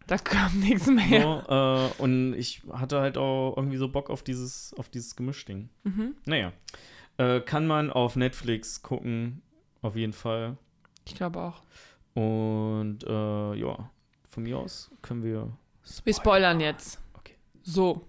[0.09, 1.45] Da kam nichts mehr.
[1.47, 5.69] So, äh, und ich hatte halt auch irgendwie so Bock auf dieses, auf dieses Gemischding.
[5.85, 6.17] Mhm.
[6.27, 6.53] Naja.
[7.17, 9.43] Äh, kann man auf Netflix gucken,
[9.83, 10.57] auf jeden Fall.
[11.07, 11.63] Ich glaube auch.
[12.15, 13.91] Und äh, ja,
[14.29, 15.51] von mir aus können wir.
[16.05, 17.01] Wir spoilern jetzt.
[17.15, 17.35] Okay.
[17.63, 18.07] So.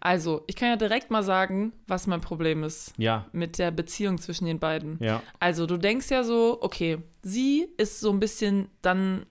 [0.00, 4.18] Also, ich kann ja direkt mal sagen, was mein Problem ist Ja, mit der Beziehung
[4.18, 4.98] zwischen den beiden.
[5.00, 5.22] ja.
[5.40, 9.24] Also, du denkst ja so, okay, sie ist so ein bisschen dann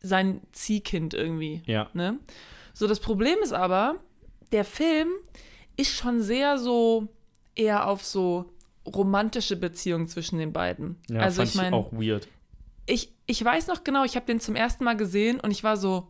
[0.00, 1.62] sein Ziehkind irgendwie.
[1.66, 1.90] Ja.
[1.92, 2.18] Ne?
[2.72, 3.96] So, das Problem ist aber,
[4.52, 5.08] der Film
[5.76, 7.08] ist schon sehr so
[7.58, 8.52] eher auf so
[8.86, 10.96] romantische Beziehungen zwischen den beiden.
[11.08, 12.28] Ja, also fand ich meine, auch weird.
[12.86, 15.76] ich, ich weiß noch genau, ich habe den zum ersten Mal gesehen und ich war
[15.76, 16.08] so,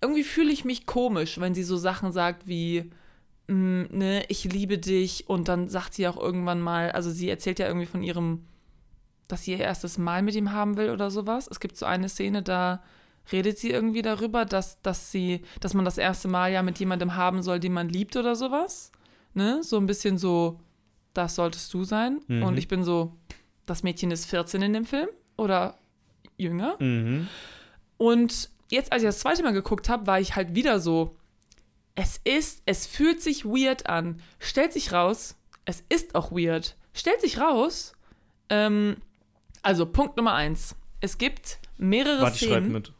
[0.00, 2.90] irgendwie fühle ich mich komisch, wenn sie so Sachen sagt wie,
[3.48, 7.58] mm, ne, ich liebe dich und dann sagt sie auch irgendwann mal, also sie erzählt
[7.58, 8.46] ja irgendwie von ihrem,
[9.28, 11.48] dass sie ihr erstes Mal mit ihm haben will oder sowas.
[11.48, 12.82] Es gibt so eine Szene, da
[13.30, 17.14] redet sie irgendwie darüber, dass, dass sie, dass man das erste Mal ja mit jemandem
[17.14, 18.90] haben soll, den man liebt oder sowas.
[19.34, 19.62] Ne?
[19.62, 20.58] So ein bisschen so,
[21.14, 22.20] das solltest du sein.
[22.26, 22.42] Mhm.
[22.42, 23.16] Und ich bin so,
[23.66, 25.78] das Mädchen ist 14 in dem Film oder
[26.36, 26.76] jünger.
[26.78, 27.28] Mhm.
[27.96, 31.16] Und jetzt, als ich das zweite Mal geguckt habe, war ich halt wieder so,
[31.94, 34.22] es ist, es fühlt sich weird an.
[34.38, 36.76] Stellt sich raus, es ist auch weird.
[36.94, 37.92] Stellt sich raus,
[38.48, 38.96] ähm,
[39.62, 40.76] also Punkt Nummer eins.
[41.00, 42.72] Es gibt mehrere Warte, ich Szenen.
[42.72, 42.92] mit.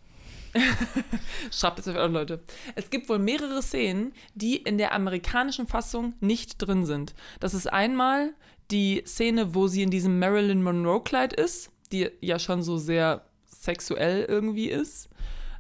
[1.51, 2.43] Schreibt jetzt auf eure Leute.
[2.75, 7.15] Es gibt wohl mehrere Szenen, die in der amerikanischen Fassung nicht drin sind.
[7.39, 8.35] Das ist einmal
[8.71, 14.25] die Szene, wo sie in diesem Marilyn Monroe-Kleid ist, die ja schon so sehr sexuell
[14.29, 15.09] irgendwie ist.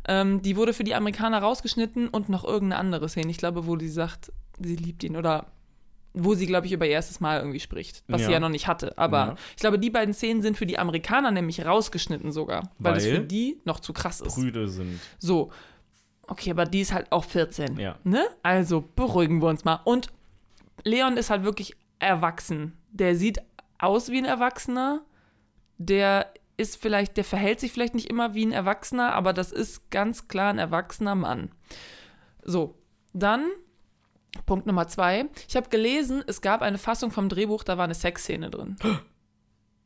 [0.07, 3.31] Ähm, die wurde für die Amerikaner rausgeschnitten und noch irgendeine andere Szene.
[3.31, 5.47] Ich glaube, wo die sagt, sie liebt ihn oder
[6.13, 8.33] wo sie, glaube ich, über ihr erstes Mal irgendwie spricht, was sie Ja.
[8.35, 8.97] ja noch nicht hatte.
[8.99, 9.35] Aber Ja.
[9.51, 13.15] ich glaube, die beiden Szenen sind für die Amerikaner nämlich rausgeschnitten sogar, weil, es Weil?
[13.17, 14.35] für die noch zu krass ist.
[14.35, 14.99] Brüde sind.
[15.19, 15.51] So.
[16.27, 17.77] Okay, aber die ist halt auch 14.
[17.79, 17.97] Ja.
[18.05, 18.25] Ne?
[18.43, 19.81] Also beruhigen wir uns mal.
[19.85, 20.09] Und
[20.85, 22.77] Leon ist halt wirklich erwachsen.
[22.93, 23.39] Der sieht
[23.79, 25.03] aus wie ein Erwachsener.
[25.79, 29.91] Der ist vielleicht, der verhält sich vielleicht nicht immer wie ein Erwachsener, aber das ist
[29.91, 31.51] ganz klar ein erwachsener Mann.
[32.43, 32.77] So,
[33.13, 33.47] dann
[34.47, 35.27] Punkt Nummer zwei.
[35.49, 38.77] Ich habe gelesen, es gab eine Fassung vom Drehbuch, da war eine Sexszene drin.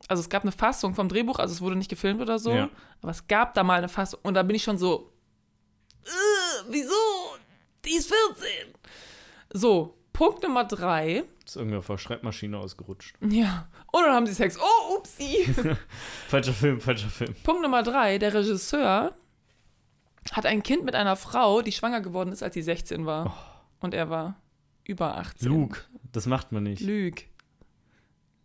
[0.07, 2.69] Also es gab eine Fassung vom Drehbuch, also es wurde nicht gefilmt oder so, Ja.
[3.01, 5.11] aber es gab da mal eine Fassung und da bin ich schon so,
[6.69, 6.93] wieso?
[7.85, 8.47] Die ist 14.
[9.51, 11.23] So, Punkt Nummer drei.
[11.43, 13.15] Ist irgendwie auf der Schreibmaschine ausgerutscht.
[13.21, 13.67] Ja.
[13.91, 14.59] Und dann haben sie Sex.
[14.59, 15.45] Oh, upsie.
[16.27, 17.33] Falscher Film, falscher Film.
[17.43, 18.19] Punkt Nummer drei.
[18.19, 19.11] Der Regisseur
[20.33, 23.54] hat ein Kind mit einer Frau, die schwanger geworden ist, als sie 16 war.
[23.85, 24.35] Und er war
[24.83, 25.47] über 18.
[25.47, 25.79] Luke,
[26.11, 26.81] das macht man nicht.
[26.81, 27.27] Lüg.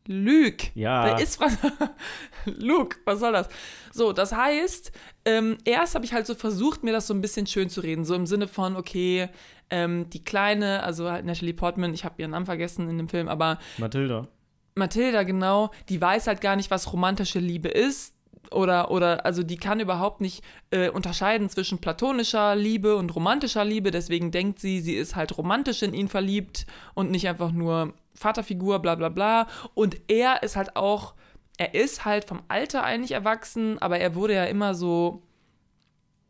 [0.07, 0.74] Lüg.
[0.74, 1.05] Ja.
[1.07, 1.59] Der ist Franz
[2.44, 3.48] Luke, was soll das?
[3.90, 4.92] So, das heißt,
[5.24, 8.05] ähm, erst habe ich halt so versucht, mir das so ein bisschen schön zu reden.
[8.05, 9.31] So im Sinne von, okay,
[9.70, 13.29] ähm, die Kleine, also halt Natalie Portman, ich habe ihren Namen vergessen in dem Film,
[13.29, 14.29] aber Mathilda.
[14.74, 18.14] Mathilda, genau, die weiß halt gar nicht, was romantische Liebe ist.
[18.53, 23.91] Oder, oder, also die kann überhaupt nicht äh, unterscheiden zwischen platonischer Liebe und romantischer Liebe.
[23.91, 28.81] Deswegen denkt sie, sie ist halt romantisch in ihn verliebt und nicht einfach nur Vaterfigur,
[28.81, 29.47] bla bla bla.
[29.75, 31.15] Und er ist halt auch,
[31.59, 35.23] er ist halt vom Alter eigentlich erwachsen, aber er wurde ja immer so,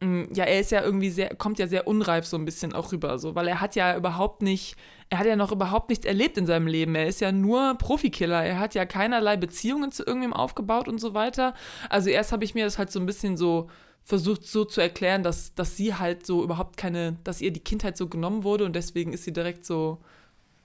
[0.02, 3.18] ja, er ist ja irgendwie sehr, kommt ja sehr unreif so ein bisschen auch rüber,
[3.18, 4.76] so, weil er hat ja überhaupt nicht,
[5.10, 6.94] er hat ja noch überhaupt nichts erlebt in seinem Leben.
[6.94, 8.42] Er ist ja nur Profikiller.
[8.42, 11.52] Er hat ja keinerlei Beziehungen zu irgendwem aufgebaut und so weiter.
[11.90, 13.68] Also erst habe ich mir das halt so ein bisschen so
[14.02, 17.96] versucht so zu erklären, dass, dass sie halt so überhaupt keine, dass ihr die Kindheit
[17.96, 19.98] so genommen wurde und deswegen ist sie direkt so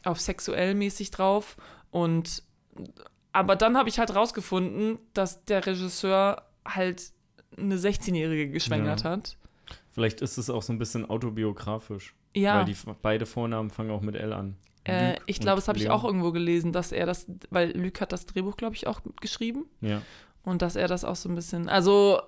[0.04, 1.58] auf sexuell mäßig drauf.
[1.92, 2.44] Und
[3.34, 7.12] aber dann habe ich halt rausgefunden, dass der Regisseur halt
[7.58, 9.12] eine 16-Jährige geschwängert Ja.
[9.12, 9.38] hat.
[9.92, 12.16] Vielleicht ist es auch so ein bisschen autobiografisch.
[12.34, 12.60] Ja.
[12.60, 14.58] Weil die beide Vornamen fangen auch mit L an.
[14.84, 18.02] Äh, Luke ich glaube, das habe ich auch irgendwo gelesen, dass er das, weil Luc
[18.02, 20.02] hat das Drehbuch, glaube ich, auch geschrieben Ja.
[20.44, 22.22] und dass er das auch so ein bisschen, also,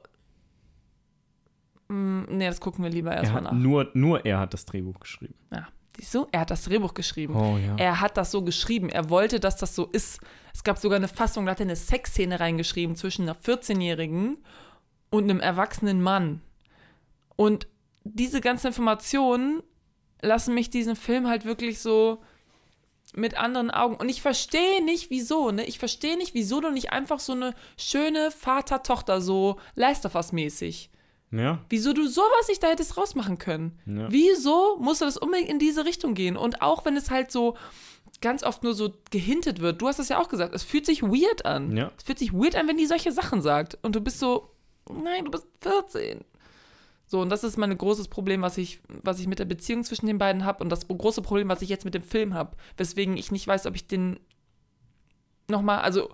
[1.90, 3.52] mh, nee, das gucken wir lieber Er erstmal nach.
[3.52, 5.36] nur, nur er hat das Drehbuch geschrieben.
[5.54, 7.36] Ja, siehst du, er hat das Drehbuch geschrieben.
[7.36, 7.76] Oh ja.
[7.78, 8.90] Er hat das so geschrieben.
[8.90, 10.20] Er wollte, dass das so ist.
[10.54, 14.42] Es gab sogar eine Fassung, da hat er eine Sexszene reingeschrieben zwischen einer 14-Jährigen und
[15.12, 16.41] einem erwachsenen Mann.
[17.36, 17.67] Und
[18.04, 19.62] diese ganzen Informationen
[20.22, 22.20] lassen mich diesen Film halt wirklich so
[23.13, 23.96] mit anderen Augen.
[23.96, 25.65] Und ich verstehe nicht, wieso, ne?
[25.65, 30.89] Ich verstehe nicht, wieso du nicht einfach so eine schöne Vater-Tochter, so Last of Us-mäßig.
[31.32, 31.60] ja.
[31.70, 33.80] Wieso du sowas nicht da hättest rausmachen können.
[33.86, 34.12] Ja.
[34.12, 36.36] Wieso musste das unbedingt in diese Richtung gehen?
[36.38, 37.56] Und auch wenn es halt so
[38.20, 41.04] ganz oft nur so gehintet wird, du hast das ja auch gesagt, es fühlt sich
[41.04, 41.76] weird an.
[41.78, 41.91] Ja.
[41.98, 43.78] Es fühlt sich weird an, wenn die solche Sachen sagt.
[43.84, 44.50] Und du bist so,
[44.91, 46.23] nein, du bist 14.
[47.06, 50.08] So, und das ist mein großes Problem, was ich, was ich mit der Beziehung zwischen
[50.08, 52.58] den beiden habe und das große Problem, was ich jetzt mit dem Film habe.
[52.76, 54.19] Weswegen ich nicht weiß, ob ich den
[55.47, 56.13] nochmal, also,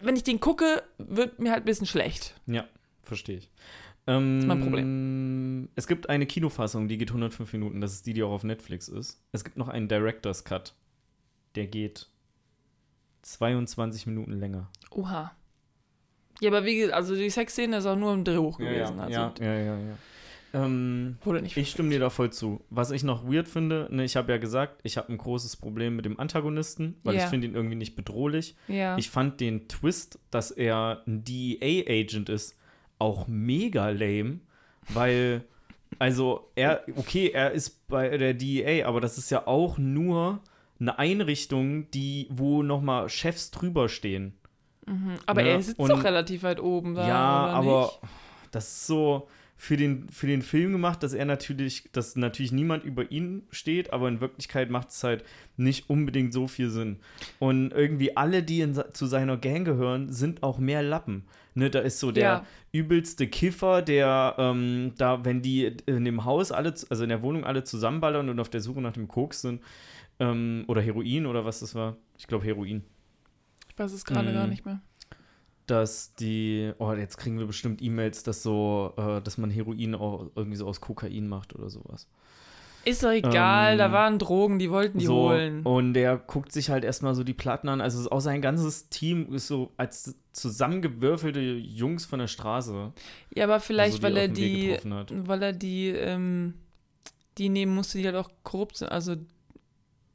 [0.00, 2.34] wenn ich den gucke, wird mir halt ein bisschen schlecht.
[2.46, 2.66] Ja.
[3.02, 3.50] verstehe ich.
[4.06, 5.68] Ähm, ist mein Problem.
[5.74, 7.80] Es gibt eine Kinofassung, die geht 105 Minuten.
[7.80, 9.20] Das ist die, die auch auf Netflix ist.
[9.32, 10.74] Es gibt noch einen Director's Cut.
[11.56, 12.08] Der geht
[13.22, 14.70] 22 Minuten länger.
[14.90, 15.32] Oha.
[16.40, 18.98] Ja, aber wie gesagt, also die Sexszene ist auch nur im Drehbuch gewesen.
[18.98, 19.98] ja, also ja, ja, ja, ja.
[20.52, 22.60] Ähm, wurde nicht ich stimme dir da voll zu.
[22.70, 25.94] Was ich noch weird finde, ne, ich habe ja gesagt, ich habe ein großes Problem
[25.94, 27.22] mit dem Antagonisten, weil Ja.
[27.24, 28.56] ich finde ihn irgendwie nicht bedrohlich.
[28.66, 28.98] Ja.
[28.98, 32.56] Ich fand den Twist, dass er ein DEA-Agent ist,
[32.98, 34.40] auch mega lame,
[34.88, 35.44] weil,
[36.00, 40.40] also, er, okay, er ist bei der DEA, aber das ist ja auch nur
[40.80, 44.32] eine Einrichtung, die, wo nochmal Chefs drüber stehen.
[45.26, 47.06] Aber ne, er sitzt und- doch relativ weit oben da.
[47.08, 48.12] ja, aber Nicht?
[48.52, 52.82] das ist so für den, für den Film gemacht, dass er natürlich, dass natürlich niemand
[52.82, 55.22] über ihn steht, aber in Wirklichkeit macht es halt
[55.58, 56.96] nicht unbedingt so viel Sinn.
[57.38, 61.24] Und irgendwie alle, die in, zu seiner Gang gehören, sind auch mehr Lappen.
[61.54, 62.46] Ne, da ist so der Ja.
[62.72, 67.44] übelste Kiffer, der ähm, da, wenn die in dem Haus alle, also in der Wohnung
[67.44, 69.60] alle zusammenballern und auf der Suche nach dem Koks sind,
[70.20, 71.96] ähm, oder Heroin oder was das war.
[72.18, 72.82] Ich glaube Heroin
[73.80, 74.34] weiß es gerade Mm.
[74.34, 74.80] gar nicht mehr.
[75.66, 80.28] dass die, oh, jetzt kriegen wir bestimmt E-Mails, dass so, äh, dass man Heroin auch
[80.34, 82.08] irgendwie so aus Kokain macht oder sowas.
[82.84, 85.62] Ist doch egal, Ähm, da waren Drogen, die wollten die so, holen.
[85.62, 87.80] Und der guckt sich halt erstmal so die Platten an.
[87.80, 92.92] Also auch sein ganzes Team ist so als zusammengewürfelte Jungs von der Straße.
[93.34, 96.52] Ja, aber vielleicht, also, weil er er auf dem Weg die, weil er die,
[97.38, 98.90] die nehmen musste, die halt auch korrupt sind.
[98.90, 99.14] Also,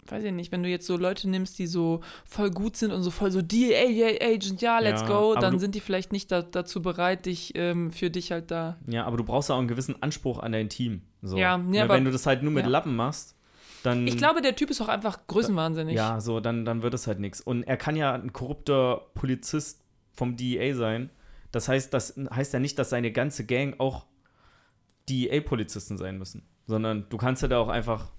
[0.07, 3.01] weiß ich nicht, wenn du jetzt so Leute nimmst, die so voll gut sind und
[3.03, 6.41] so voll so DEA-Agent, ja, let's Ja, go, dann du- sind die vielleicht nicht da,
[6.41, 8.77] dazu bereit, dich ähm, für dich halt da.
[8.87, 11.01] Ja, aber du brauchst auch einen gewissen Anspruch an dein Team.
[11.21, 11.37] So.
[11.37, 12.69] Ja, ja, aber- wenn du das halt nur mit ja.
[12.69, 13.35] Lappen machst,
[13.83, 14.05] dann.
[14.07, 15.95] Ich glaube, der Typ ist auch einfach größenwahnsinnig.
[15.95, 17.41] Ja, so, dann, dann wird es halt nichts.
[17.41, 19.81] Und er kann ja ein korrupter Polizist
[20.13, 21.09] vom DEA sein.
[21.51, 24.05] Das heißt, das heißt ja nicht, dass seine ganze Gang auch
[25.09, 26.43] DEA-Polizisten sein müssen.
[26.67, 28.11] Sondern du kannst ja da auch einfach,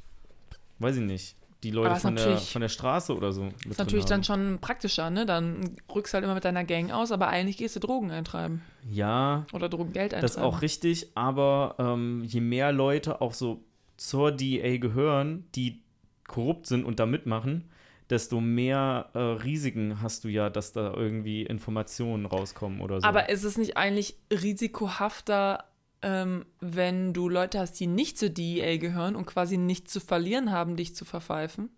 [0.79, 3.49] weiß ich nicht, die Leute von der, von der Straße oder so.
[3.69, 4.25] ist natürlich dann haben.
[4.25, 5.27] schon praktischer, ne?
[5.27, 8.63] Dann rückst halt immer mit deiner Gang aus, aber eigentlich gehst du Drogen eintreiben.
[8.89, 10.23] Ja, Oder Drogengeld eintreiben.
[10.23, 13.65] das ist auch richtig, aber ähm, je mehr Leute auch so
[13.97, 15.83] zur DEA gehören, die
[16.29, 17.69] korrupt sind und da mitmachen,
[18.11, 23.07] desto mehr äh, Risiken hast du ja, dass da irgendwie Informationen rauskommen oder so.
[23.07, 25.65] Aber ist es nicht eigentlich risikohafter,
[26.03, 30.51] ähm, wenn du Leute hast, die nicht zur DEA gehören und quasi nichts zu verlieren
[30.53, 31.71] haben, dich zu verpfeifen?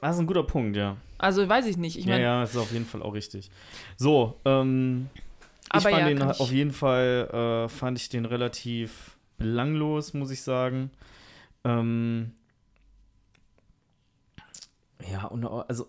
[0.00, 0.96] das ist ein guter Punkt, ja.
[1.18, 1.96] Also weiß ich nicht.
[1.96, 3.50] Ich ja, meine, ja, das ist auf jeden Fall auch richtig.
[3.96, 5.08] So, ähm,
[5.72, 7.28] ich fand ja, den ich- auf jeden Fall,
[7.66, 10.90] äh, fand ich den relativ belanglos, muss ich sagen.
[11.64, 12.32] Ähm,
[15.08, 15.86] ja, und also,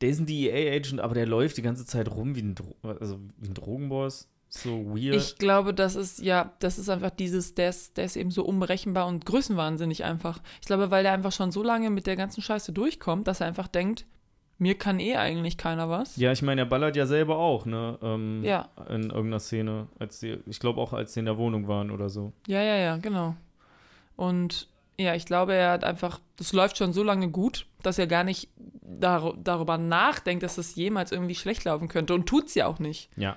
[0.00, 3.20] der ist ein DEA-Agent, aber der läuft die ganze Zeit rum wie ein, Dro also
[3.38, 4.28] wie ein Drogenboss.
[4.62, 5.16] So weird.
[5.16, 8.44] ich glaube, das ist, ja, das ist einfach dieses, der ist, der ist eben so
[8.44, 10.40] unberechenbar und größenwahnsinnig einfach.
[10.60, 13.46] Ich glaube, weil der einfach schon so lange mit der ganzen Scheiße durchkommt, dass er
[13.48, 14.06] einfach denkt,
[14.58, 16.16] mir kann eh eigentlich keiner was.
[16.16, 17.98] ja, ich meine, er ballert ja selber auch, ne?
[18.00, 18.68] Ähm, Ja.
[18.88, 19.88] In irgendeiner Szene.
[19.98, 22.32] Als die, ich glaube auch, als sie in der Wohnung waren oder so.
[22.46, 23.34] Ja, ja, ja, genau.
[24.16, 28.06] Und ja, ich glaube, er hat einfach, das läuft schon so lange gut, dass er
[28.06, 28.48] gar nicht
[28.80, 33.10] dar darüber nachdenkt, dass es jemals irgendwie schlecht laufen könnte und tut's ja auch nicht.
[33.16, 33.36] Ja.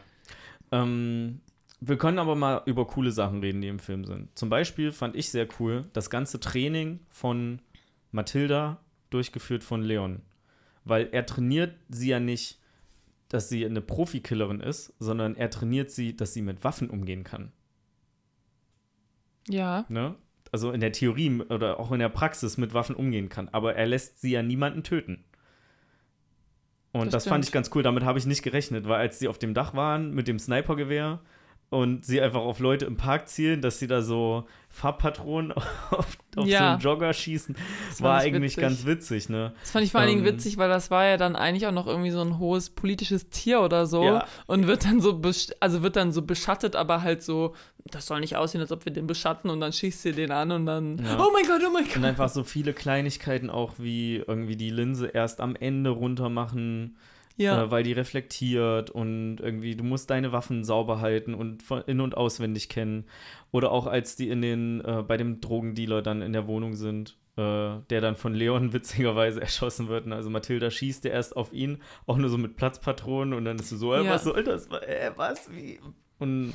[0.71, 1.41] Ähm,
[1.79, 4.37] wir können aber mal über coole Sachen reden, die im Film sind.
[4.37, 7.61] Zum Beispiel fand ich sehr cool das ganze Training von
[8.11, 10.21] Mathilda durchgeführt von Leon.
[10.83, 12.59] Weil er trainiert sie ja nicht,
[13.29, 17.51] dass sie eine Profikillerin ist, sondern er trainiert sie, dass sie mit Waffen umgehen kann.
[19.47, 20.15] Ja, Ne?
[20.51, 23.49] Also in der Theorie oder auch in der Praxis mit Waffen umgehen kann.
[23.49, 25.25] Aber er lässt sie ja niemanden töten.
[26.91, 27.83] Und Das das, fand ich ganz cool.
[27.83, 31.19] Damit habe ich nicht gerechnet, weil als sie auf dem Dach waren mit dem Snipergewehr
[31.69, 35.51] und sie einfach auf Leute im Park zielen, dass sie da so Farbpatronen
[35.91, 36.59] auf, auf Ja.
[36.59, 37.57] so einen Jogger schießen,
[37.89, 38.61] das war eigentlich witzig.
[38.61, 39.53] ganz witzig, ne?
[39.59, 41.71] Das fand ich vor allen Dingen ähm, witzig, weil das war ja dann eigentlich auch
[41.73, 44.25] noch irgendwie so ein hohes politisches Tier oder so Ja.
[44.45, 45.19] und wird dann so
[45.59, 47.53] also wird dann so beschattet, aber halt so,
[47.85, 50.51] das soll nicht aussehen, als ob wir den beschatten und dann schießt sie den an
[50.51, 51.17] und dann Ja.
[51.19, 52.03] oh mein Gott, oh mein Und Gott.
[52.05, 56.95] einfach so viele Kleinigkeiten auch wie irgendwie die Linse erst am Ende runter machen.
[57.37, 57.63] Ja.
[57.63, 62.01] äh, weil die reflektiert und irgendwie, du musst deine Waffen sauber halten und von in-
[62.01, 63.05] und auswendig kennen.
[63.51, 67.17] Oder auch als die in den, äh, bei dem Drogendealer dann in der Wohnung sind,
[67.37, 70.05] äh, der dann von Leon witzigerweise erschossen wird.
[70.05, 73.57] Und Also Mathilda schießt ja erst auf ihn, auch nur so mit Platzpatronen und dann
[73.59, 74.09] ist sie so, äh, Ja.
[74.11, 74.67] was soll das?
[74.67, 75.49] Äh, was?
[75.51, 75.79] Wie?
[76.19, 76.53] Und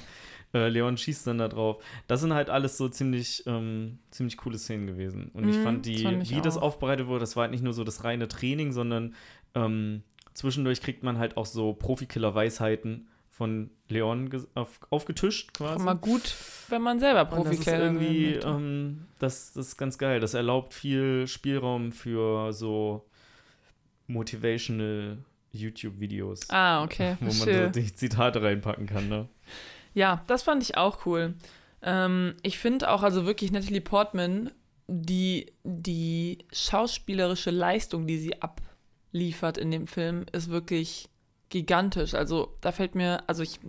[0.54, 1.82] äh, Leon schießt dann da drauf.
[2.08, 5.30] Das sind halt alles so ziemlich, ähm, ziemlich coole Szenen gewesen.
[5.32, 6.62] Und ich Mhm, fand die, das fand ich wie das auch.
[6.62, 9.14] aufbereitet wurde, das war halt nicht nur so das reine Training, sondern
[9.54, 10.02] ähm,
[10.34, 15.82] zwischendurch kriegt man halt auch so Profikiller-Weisheiten, von Leon auf, aufgetischt quasi.
[15.82, 16.36] Mal gut,
[16.68, 20.20] wenn man selber Und das ist irgendwie, ähm, das, das ist ganz geil.
[20.20, 23.08] Das erlaubt viel Spielraum für so
[24.06, 25.18] motivational
[25.50, 26.50] YouTube-Videos.
[26.50, 27.16] Ah, okay.
[27.20, 27.70] Wo man so verstehe.
[27.70, 29.28] die Zitate reinpacken kann, ne?
[29.94, 31.34] Ja, das fand ich auch cool.
[31.82, 34.50] Ähm, ich finde auch, also wirklich Natalie Portman,
[34.88, 38.42] die, die schauspielerische Leistung, die sie
[39.12, 41.10] abliefert in dem Film, ist wirklich
[41.50, 42.14] gigantisch.
[42.14, 43.60] Also da fällt mir, also ich,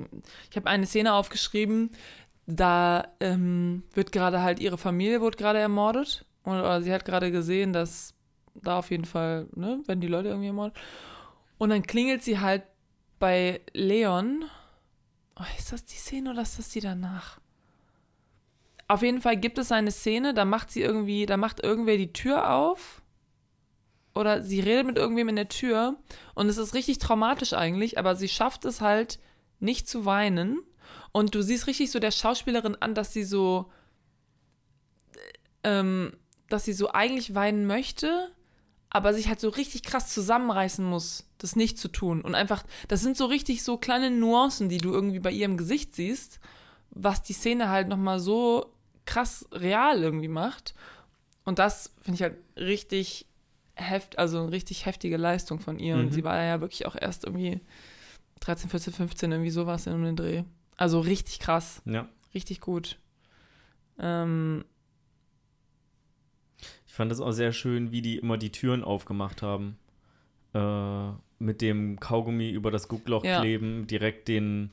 [0.49, 1.91] ich habe eine Szene aufgeschrieben,
[2.45, 7.31] da ähm, wird gerade halt ihre Familie wurde gerade ermordet und, oder sie hat gerade
[7.31, 8.13] gesehen, dass
[8.55, 10.77] da auf jeden Fall, ne, werden die Leute irgendwie ermordet.
[11.57, 12.63] Und dann klingelt sie halt
[13.19, 14.45] bei Leon.
[15.37, 17.39] Oh, ist das die Szene oder ist das die danach?
[18.87, 22.13] Auf jeden Fall gibt es eine Szene, da macht sie irgendwie, da macht irgendwer die
[22.13, 23.02] Tür auf.
[24.15, 25.97] Oder sie redet mit irgendwem in der Tür.
[26.35, 29.19] Und es ist richtig traumatisch eigentlich, aber sie schafft es halt
[29.59, 30.59] nicht zu weinen.
[31.11, 33.71] Und du siehst richtig so der Schauspielerin an, dass sie so,
[35.63, 36.15] ähm,
[36.49, 38.29] dass sie so eigentlich weinen möchte,
[38.89, 42.21] aber sich halt so richtig krass zusammenreißen muss, das nicht zu tun.
[42.21, 45.95] Und einfach, das sind so richtig so kleine Nuancen, die du irgendwie bei ihrem Gesicht
[45.95, 46.39] siehst,
[46.91, 48.71] was die Szene halt nochmal so
[49.05, 50.75] krass real irgendwie macht.
[51.43, 53.25] Und das finde ich halt richtig
[53.75, 55.95] heft, also eine richtig heftige Leistung von ihr.
[55.95, 56.11] Und Mhm.
[56.11, 57.59] sie war ja wirklich auch erst irgendwie
[58.41, 60.43] 13, 14, 15, irgendwie sowas in den Dreh.
[60.77, 62.07] Also richtig krass, Ja.
[62.33, 62.97] richtig gut.
[63.99, 64.65] Ähm,
[66.85, 69.77] Ich fand es auch sehr schön, wie die immer die Türen aufgemacht haben.
[70.53, 73.39] Äh, mit dem Kaugummi über das Guckloch Ja.
[73.39, 74.71] kleben, direkt den,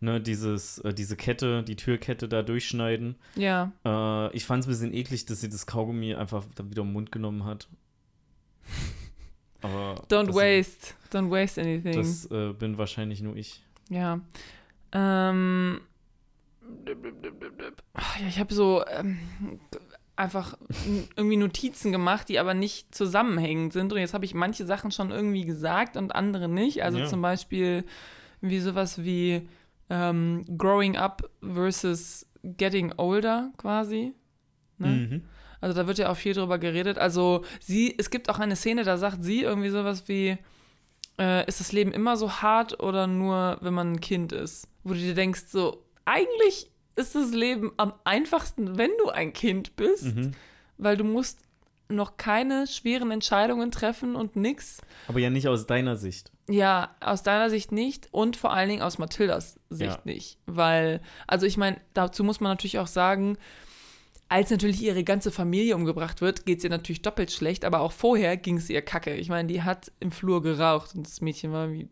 [0.00, 3.16] ne, dieses, äh, diese Kette, die Türkette da durchschneiden.
[3.34, 6.82] ja, Äh, ich fand es ein bisschen eklig, dass sie das Kaugummi einfach dann wieder
[6.82, 7.68] im Mund genommen hat.
[9.62, 11.94] Aber don't waste, don't waste anything.
[11.96, 13.62] Das äh, bin wahrscheinlich nur ich.
[13.88, 14.20] Ja.
[14.92, 15.80] Ähm.
[17.94, 19.18] Ach Ja, ich habe so ähm,
[20.16, 20.56] einfach
[21.16, 23.92] irgendwie Notizen gemacht, die aber nicht zusammenhängend sind.
[23.92, 26.82] Und jetzt habe ich manche Sachen schon irgendwie gesagt und andere nicht.
[26.82, 27.06] Also Ja.
[27.06, 27.84] zum Beispiel
[28.40, 29.48] wie sowas wie
[29.90, 34.14] ähm, Growing Up versus Getting Older quasi.
[34.78, 34.88] Ne?
[34.88, 35.22] Mhm.
[35.60, 36.98] Also da wird ja auch viel drüber geredet.
[36.98, 40.36] Also sie, es gibt auch eine Szene, da sagt sie irgendwie sowas wie,
[41.18, 44.68] äh, ist das Leben immer so hart oder nur, wenn man ein Kind ist?
[44.84, 49.76] Wo du dir denkst, so, eigentlich ist das Leben am einfachsten, wenn du ein Kind
[49.76, 50.32] bist, Mhm.
[50.78, 51.40] weil du musst
[51.88, 54.80] noch keine schweren Entscheidungen treffen und nix.
[55.06, 56.32] Aber ja nicht aus deiner Sicht.
[56.48, 60.00] Ja, aus deiner Sicht nicht und vor allen Dingen aus Mathildas Sicht Ja.
[60.04, 60.38] nicht.
[60.46, 63.38] Weil, also ich meine, dazu muss man natürlich auch sagen,
[64.28, 67.92] als natürlich ihre ganze Familie umgebracht wird, geht es ihr natürlich doppelt schlecht, aber auch
[67.92, 69.14] vorher ging es ihr kacke.
[69.14, 71.88] Ich meine, die hat im Flur geraucht und das Mädchen war wie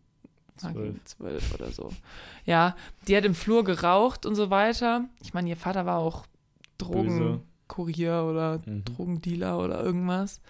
[0.57, 1.55] Zwölf.
[1.55, 1.91] oder so.
[2.45, 2.77] Ja,
[3.09, 5.05] die hat im Flur geraucht und so weiter.
[5.23, 6.27] Ich meine, ihr Vater war auch
[6.79, 8.85] Drogenkurier oder Mhm.
[8.85, 10.41] Drogendealer oder irgendwas.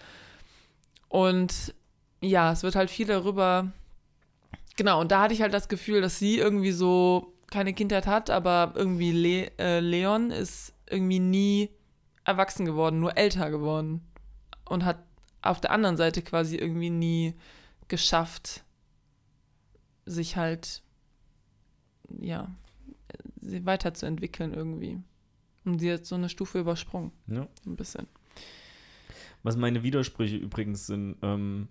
[1.09, 1.73] Und
[2.21, 3.71] ja, es wird halt viel darüber.
[4.75, 8.29] Genau, und da hatte ich halt das Gefühl, dass sie irgendwie so keine Kindheit hat,
[8.29, 11.69] aber irgendwie Le äh, Leon ist irgendwie nie
[12.23, 14.01] erwachsen geworden, nur älter geworden.
[14.65, 15.03] Und hat
[15.41, 17.33] auf der anderen Seite quasi irgendwie nie
[17.87, 18.63] geschafft,
[20.05, 20.81] sich halt,
[22.19, 22.49] ja,
[23.41, 24.99] sie weiterzuentwickeln irgendwie.
[25.65, 27.47] Und sie hat so eine Stufe übersprungen, Ja.
[27.65, 28.07] ein bisschen.
[29.43, 31.67] Was meine Widersprüche übrigens sind, ähm,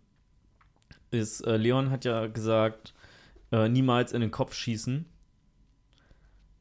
[1.10, 2.94] ist, äh, Leon hat ja gesagt,
[3.50, 5.06] äh, niemals in den Kopf schießen.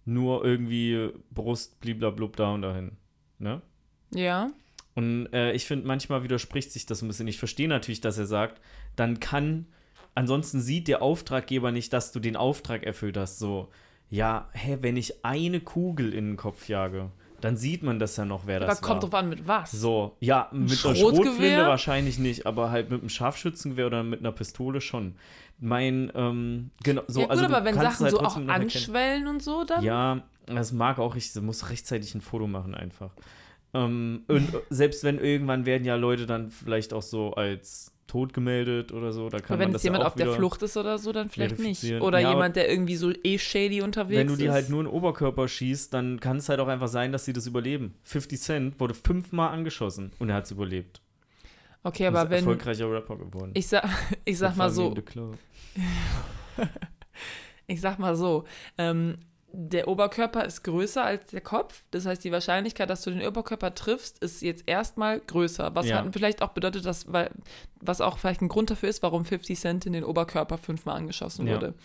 [0.06, 2.98] Nur irgendwie Brust, bliblablub, da und dahin.
[3.40, 3.62] Ne?
[4.14, 4.52] Ja,
[4.96, 7.28] Und äh, ich finde, manchmal widerspricht sich das ein bisschen.
[7.28, 8.62] Ich verstehe natürlich, dass er sagt,
[8.96, 9.66] dann kann,
[10.14, 13.40] ansonsten sieht der Auftraggeber nicht, dass du den Auftrag erfüllt hast.
[13.40, 13.70] So,
[14.10, 17.12] ja, hä, wenn ich eine Kugel in den Kopf jage,
[17.44, 19.10] dann sieht man das ja noch, wer aber das kommt war.
[19.10, 19.72] drauf an, mit was.
[19.72, 21.24] So, ja, mit einer Schrotgewehr?
[21.26, 25.16] Schrotflinte wahrscheinlich nicht, aber halt mit einem Scharfschützengewehr oder mit einer Pistole schon.
[25.60, 29.44] Mein, ähm, genau, so, ja, gut, also aber wenn Sachen halt so auch anschwellen und
[29.44, 29.84] so, dann.
[29.84, 33.12] Ja, das mag auch ich, muss rechtzeitig ein Foto machen einfach.
[33.74, 38.92] Ähm, und selbst wenn irgendwann werden ja Leute dann vielleicht auch so als tot gemeldet
[38.92, 41.12] oder so, da kann aber wenn ja jemand auch auf der Flucht ist oder so,
[41.12, 41.84] dann vielleicht nicht.
[42.02, 44.52] Oder Ja, jemand, der irgendwie so eh shady unterwegs Wenn du die ist.
[44.52, 47.34] halt nur in den Oberkörper schießt, dann kann es halt auch einfach sein, dass sie
[47.34, 47.96] das überleben.
[48.04, 51.02] 50 Cent wurde fünfmal angeschossen und er hat es überlebt.
[51.84, 52.38] Okay, aber ist wenn.
[52.40, 53.52] erfolgreicher Rapper geworden.
[53.54, 53.84] Ich sag,
[54.26, 54.94] ich sag mal so,
[57.68, 58.46] ich sag mal so,
[58.78, 59.16] ähm,
[59.56, 61.84] der Oberkörper ist größer als der Kopf.
[61.92, 65.76] Das heißt, die Wahrscheinlichkeit, dass du den Oberkörper triffst, ist jetzt erstmal größer.
[65.76, 66.04] Was Ja.
[66.12, 67.30] vielleicht auch bedeutet, dass, weil,
[67.80, 71.46] was auch vielleicht ein Grund dafür ist, warum 50 Cent in den Oberkörper fünfmal angeschossen
[71.46, 71.54] Ja.
[71.56, 71.76] wurde.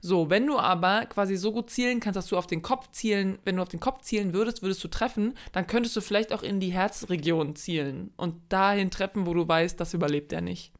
[0.00, 3.38] So, wenn du aber quasi so gut zielen kannst, dass du auf den Kopf zielen,
[3.44, 6.42] wenn du auf den Kopf zielen würdest, würdest du treffen, dann könntest du vielleicht auch
[6.42, 10.72] in die Herzregion zielen und dahin treffen, wo du weißt, das überlebt er nicht.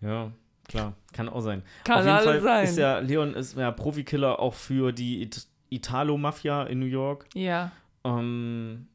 [0.00, 0.32] Ja,
[0.72, 1.62] klar, kann auch sein.
[1.84, 2.64] Kann Auf jeden Fall sein.
[2.64, 7.26] ist ja Leon ist ja Profikiller auch für die It Italo-Mafia in New York.
[7.34, 7.70] Ja.
[8.04, 8.88] Ähm,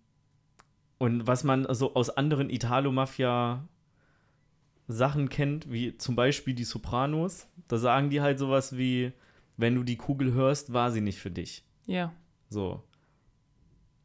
[1.00, 8.10] und was man so aus anderen Italo-Mafia-Sachen kennt, wie zum Beispiel die Sopranos, da sagen
[8.10, 9.12] die halt sowas wie,
[9.58, 11.64] wenn du die Kugel hörst, war sie nicht für dich.
[11.86, 12.14] Ja.
[12.50, 12.84] So.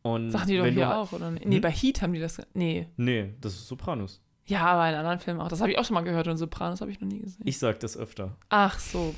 [0.02, 1.30] Und Sagen die doch hier auch, oder?
[1.30, 1.60] Nee, Hm?
[1.60, 2.40] bei Heat haben die das.
[2.54, 2.88] Nee.
[2.96, 4.20] Nee, das ist Sopranos.
[4.46, 5.48] Ja, aber in anderen Filmen auch.
[5.48, 7.42] Das habe ich auch schon mal gehört und Sopranos habe ich noch nie gesehen.
[7.44, 8.36] Ich sag das öfter.
[8.48, 9.14] Ach so,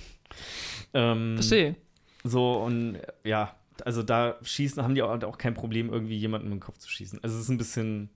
[0.93, 1.77] Ähm, verstehe.
[2.25, 3.55] So, und ja,
[3.85, 6.89] also da schießen, haben die auch, auch kein Problem, irgendwie jemanden in den Kopf zu
[6.89, 7.20] schießen.
[7.22, 8.11] Also es ist ein bisschen,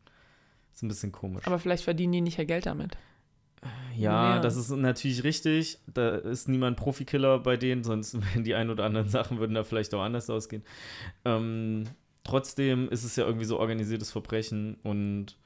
[0.74, 1.46] ist ein bisschen komisch.
[1.46, 2.96] Aber vielleicht verdienen die nicht ja Geld damit.
[3.96, 4.40] ja, mehr.
[4.40, 5.78] das ist natürlich richtig.
[5.86, 9.64] Da ist niemand Profikiller bei denen, sonst wären die ein oder anderen Sachen würden da
[9.64, 10.62] vielleicht auch anders ausgehen.
[11.24, 11.84] Ähm,
[12.24, 15.36] trotzdem ist es ja irgendwie so organisiertes Verbrechen und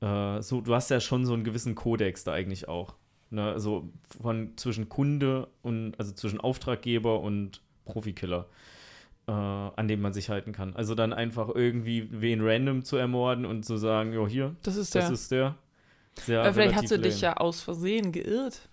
[0.00, 2.94] äh, so, du hast ja schon so einen gewissen Kodex da eigentlich auch.
[3.30, 3.42] Ne?
[3.52, 3.88] Also
[4.22, 8.46] von zwischen Kunde und also zwischen Auftraggeber und Profikiller,
[9.26, 10.74] äh, an dem man sich halten kann.
[10.76, 14.94] Also dann einfach irgendwie wen random zu ermorden und zu sagen, jo, hier, Das ist
[14.94, 15.12] das der.
[15.12, 15.54] ist der.
[16.16, 17.34] Sehr vielleicht hast du dich lame.
[17.34, 18.68] ja aus Versehen geirrt.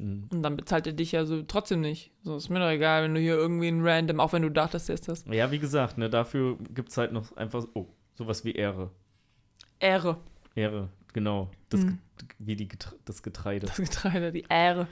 [0.00, 0.28] Mhm.
[0.30, 2.12] Und dann bezahlt er dich ja so trotzdem nicht.
[2.22, 4.88] So ist mir doch egal, wenn du hier irgendwie ein random, auch wenn du dachtest,
[4.88, 5.24] der ist das.
[5.30, 8.90] Ja, wie gesagt, ne, dafür gibt es halt noch einfach, oh, sowas wie Ehre.
[9.80, 10.18] Ehre.
[10.54, 11.50] Ehre, genau.
[11.68, 11.98] Das, Mhm.
[12.38, 13.66] Wie die Getre das Getreide.
[13.66, 14.86] Das Getreide, die Ehre.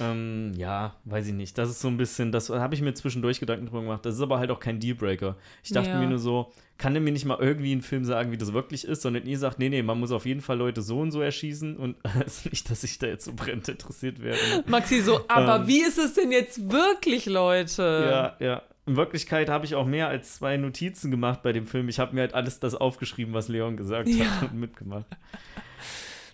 [0.00, 1.56] Ähm, ja, weiß ich nicht.
[1.56, 4.04] Das ist so ein bisschen, das habe ich mir zwischendurch Gedanken drüber gemacht.
[4.04, 5.36] Das ist aber halt auch kein Dealbreaker.
[5.62, 5.98] Ich dachte Ja.
[5.98, 8.84] mir nur so, kann der mir nicht mal irgendwie einen Film sagen, wie das wirklich
[8.86, 11.22] ist, sondern ihr sagt, nee, nee, man muss auf jeden Fall Leute so und so
[11.22, 14.38] erschießen und es ist nicht, dass ich da jetzt so brennend interessiert werde.
[14.66, 15.66] Maxi so, aber Ähm.
[15.68, 18.36] wie ist es denn jetzt wirklich, Leute?
[18.40, 18.62] Ja, ja.
[18.86, 21.88] In Wirklichkeit habe ich auch mehr als zwei Notizen gemacht bei dem Film.
[21.88, 24.26] Ich habe mir halt alles das aufgeschrieben, was Leon gesagt Ja.
[24.40, 25.06] hat und mitgemacht.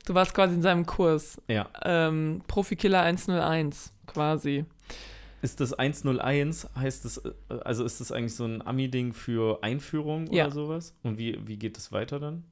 [0.07, 1.41] Du warst quasi in seinem Kurs.
[1.47, 1.69] Ja.
[1.83, 4.65] Ähm, Profikiller 101, quasi.
[5.43, 7.33] Ist das 101, heißt das, äh,
[7.65, 10.47] also ist das eigentlich so ein Ami-Ding für Einführung Ja.
[10.47, 10.95] oder sowas?
[11.05, 12.45] Und wie, wie geht es weiter dann?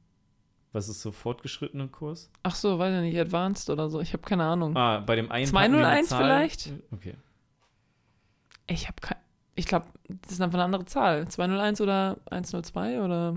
[0.73, 2.31] Was ist so fortgeschrittener Kurs?
[2.45, 4.01] Ach so, weiß ich nicht, Advanced oder so.
[4.01, 4.77] Ich habe keine Ahnung.
[4.77, 6.23] Ah, bei dem einen packen die 201 eine Zahl.
[6.25, 6.73] vielleicht?
[6.93, 7.15] Okay.
[8.69, 9.17] Ich habe kein.
[9.59, 11.27] Ich glaube, das ist einfach eine andere Zahl.
[11.27, 13.35] 201 oder 102 oder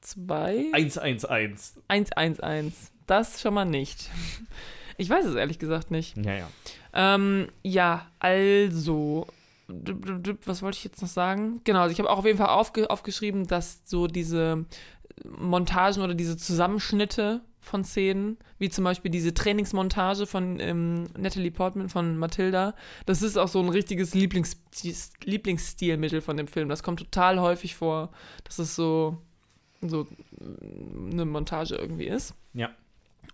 [0.00, 0.70] 2?
[0.72, 1.78] 111.
[1.86, 2.74] 111.
[3.06, 4.10] Das schon mal nicht.
[4.98, 6.16] Ich weiß es ehrlich gesagt nicht.
[6.16, 6.48] Ja, ja.
[6.94, 9.26] Ähm, ja, also.
[9.68, 11.60] Was wollte ich jetzt noch sagen?
[11.64, 14.64] Genau, also ich habe auch auf jeden Fall aufge aufgeschrieben, dass so diese
[15.38, 21.88] Montagen oder diese Zusammenschnitte von Szenen, wie zum Beispiel diese Trainingsmontage von ähm, Natalie Portman
[21.88, 22.74] von Matilda,
[23.06, 24.56] das ist auch so ein richtiges Lieblings
[25.24, 26.68] Lieblingsstilmittel von dem Film.
[26.68, 28.10] Das kommt total häufig vor,
[28.44, 29.18] dass es so,
[29.80, 30.06] so
[30.38, 32.34] mm, eine Montage irgendwie ist.
[32.54, 32.70] Ja.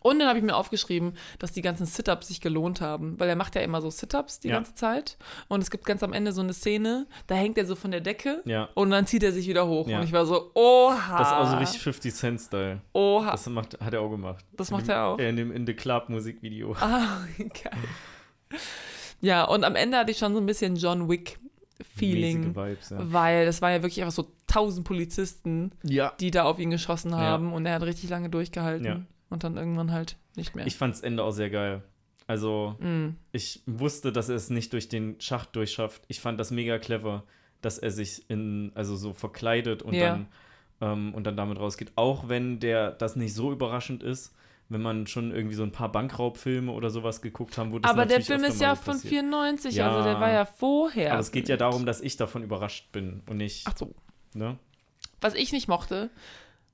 [0.00, 3.36] Und dann habe ich mir aufgeschrieben, dass die ganzen Sit-Ups sich gelohnt haben, weil er
[3.36, 4.54] macht ja immer so Sit-Ups die Ja.
[4.54, 5.16] ganze Zeit.
[5.48, 8.00] Und es gibt ganz am Ende so eine Szene, da hängt er so von der
[8.00, 8.68] Decke Ja.
[8.74, 9.86] und dann zieht er sich wieder hoch.
[9.88, 9.98] Ja.
[9.98, 11.18] Und ich war so, oha.
[11.18, 12.80] Das ist auch so richtig 50 Cent Style.
[12.92, 13.30] Oha.
[13.32, 14.44] Das macht, hat er auch gemacht.
[14.56, 15.18] Das In macht dem- er auch.
[15.18, 16.74] In dem In the Club Musikvideo.
[16.80, 18.58] Ah, geil.
[19.20, 22.98] Ja, und am Ende hatte ich schon so ein bisschen John Wick-Feeling, Mäßige Vibes, ja.
[23.12, 26.12] weil es war ja wirklich einfach so tausend Polizisten, Ja.
[26.20, 27.18] die da auf ihn geschossen Ja.
[27.18, 29.00] haben und er hat richtig lange durchgehalten Ja.
[29.32, 30.66] Und dann irgendwann halt nicht mehr.
[30.66, 31.82] Ich fand's Ende auch sehr geil.
[32.28, 33.16] Also, Mm.
[33.32, 36.02] ich wusste, dass er es nicht durch den Schacht durchschafft.
[36.08, 37.24] Ich fand das mega clever,
[37.60, 40.10] dass er sich in, also so verkleidet und Ja.
[40.12, 40.26] dann
[40.80, 41.92] ähm, und dann damit rausgeht.
[41.96, 44.34] Auch wenn der das nicht so überraschend ist,
[44.68, 48.06] wenn man schon irgendwie so ein paar Bankraubfilme oder sowas geguckt haben, wo das Aber
[48.06, 49.10] der Film ist ja von passiert.
[49.10, 49.90] 94, Ja.
[49.92, 51.12] also der war ja vorher.
[51.12, 53.94] Aber es geht ja darum, dass ich davon überrascht bin und nicht, Ach so.
[54.34, 54.58] ne?
[55.20, 56.10] Was ich nicht mochte,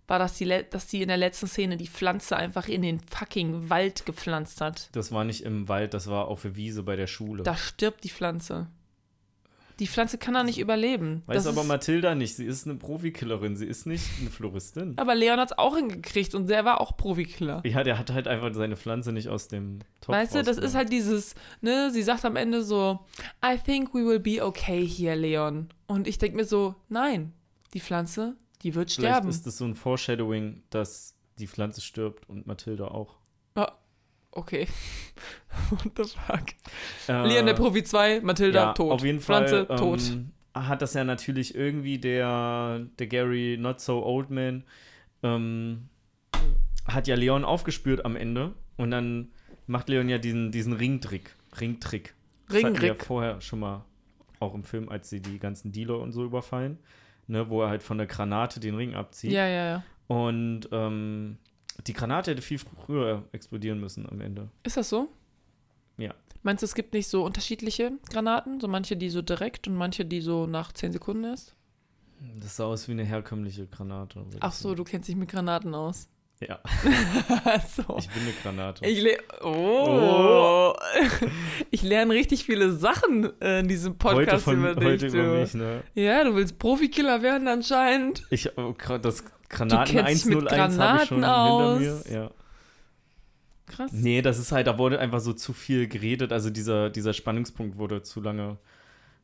[0.09, 2.99] war, dass die, le- dass die in der letzten Szene die Pflanze einfach in den
[3.01, 4.89] fucking Wald gepflanzt hat.
[4.93, 7.43] Das war nicht im Wald, das war auf der Wiese bei der Schule.
[7.45, 8.67] Da stirbt die Pflanze.
[9.79, 11.23] Die Pflanze kann da nicht überleben.
[11.27, 14.95] Weiß Das aber Mathilda nicht, sie ist eine Profikillerin, sie ist nicht eine Floristin.
[14.99, 17.63] aber Leon hat es auch hingekriegt und der war auch Profikiller.
[17.65, 20.75] Ja, der hat halt einfach seine Pflanze nicht aus dem Topf Weißt du, das ist
[20.75, 22.99] halt dieses, ne, sie sagt am Ende so,
[23.45, 25.69] I think we will be okay here, Leon.
[25.87, 27.33] Und ich denke mir so, nein,
[27.73, 29.29] die Pflanze, die wird Vielleicht sterben.
[29.29, 33.19] ist es so ein Foreshadowing, dass die Pflanze stirbt und Mathilda auch.
[34.39, 34.69] Okay.
[35.71, 36.45] What the fuck?
[37.09, 38.93] Äh, Leon der Profi 2, Mathilda ja, tot.
[38.93, 40.01] Auf jeden Pflanze Fall tot.
[40.11, 44.65] Ähm, hat das ja natürlich irgendwie der, der Gary Not So Old Man,
[45.23, 45.89] ähm,
[46.87, 49.33] hat ja Leon aufgespürt am Ende und dann
[49.67, 51.35] macht Leon ja diesen, diesen Ringtrick.
[51.61, 52.15] Ringtrick.
[52.49, 53.85] Das hatten wir ja vorher schon mal
[54.41, 56.79] auch im Film, als sie die ganzen Dealer und so überfallen,
[57.29, 59.33] ne, wo er halt von der Granate den Ring abzieht.
[59.33, 59.85] Ja, ja, ja.
[60.09, 61.39] Und ähm,
[61.87, 64.49] die Granate hätte viel früher explodieren müssen am Ende.
[64.65, 65.09] Ist das so?
[65.97, 66.15] Ja.
[66.43, 68.61] Meinst du, es gibt nicht so unterschiedliche Granaten?
[68.61, 71.55] So manche, die so direkt und manche, die so nach 10 Sekunden ist?
[72.41, 74.25] Das sah aus wie eine herkömmliche Granate.
[74.41, 74.77] Ach so, sagen.
[74.77, 76.09] du kennst dich mit Granaten aus.
[76.41, 76.61] Ja,
[77.77, 77.97] so.
[77.99, 78.87] ich bin eine Granate.
[78.87, 80.73] Ich, le oh.
[81.71, 84.89] ich lerne richtig viele Sachen äh, in diesem heute Podcast von, über dich.
[84.89, 85.83] heute über mich, ne?
[85.95, 88.23] Ja, du willst Profikiller werden anscheinend.
[88.31, 88.73] Ich, oh,
[89.03, 91.81] das Granaten kennst dich mit 101 habe ich schon hinter aus.
[91.81, 92.03] mir.
[92.09, 92.31] Ja.
[93.67, 93.93] Krass.
[93.93, 96.33] Nee, das ist halt, da wurde einfach so zu viel geredet.
[96.33, 98.59] Also dieser, dieser Spannungspunkt wurde zu lange,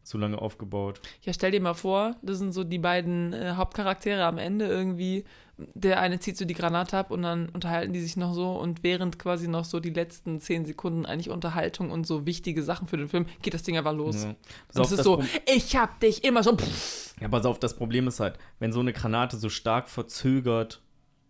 [0.04, 1.00] zu lange aufgebaut.
[1.22, 5.24] Ja, stell dir mal vor, das sind so die beiden äh, Hauptcharaktere am Ende irgendwie.
[5.56, 8.82] Der eine zieht so die Granate ab und dann unterhalten die sich noch so und
[8.82, 12.96] während quasi noch so die letzten zehn Sekunden eigentlich Unterhaltung und so wichtige Sachen für
[12.96, 14.24] den Film, geht das Ding einfach los.
[14.24, 14.34] Ja.
[14.68, 16.56] Pass Und es ist das so, Pro- ich hab dich immer so.
[16.56, 17.14] Pff.
[17.20, 20.80] ja, pass auf, das Problem ist halt, wenn so eine Granate so stark verzögert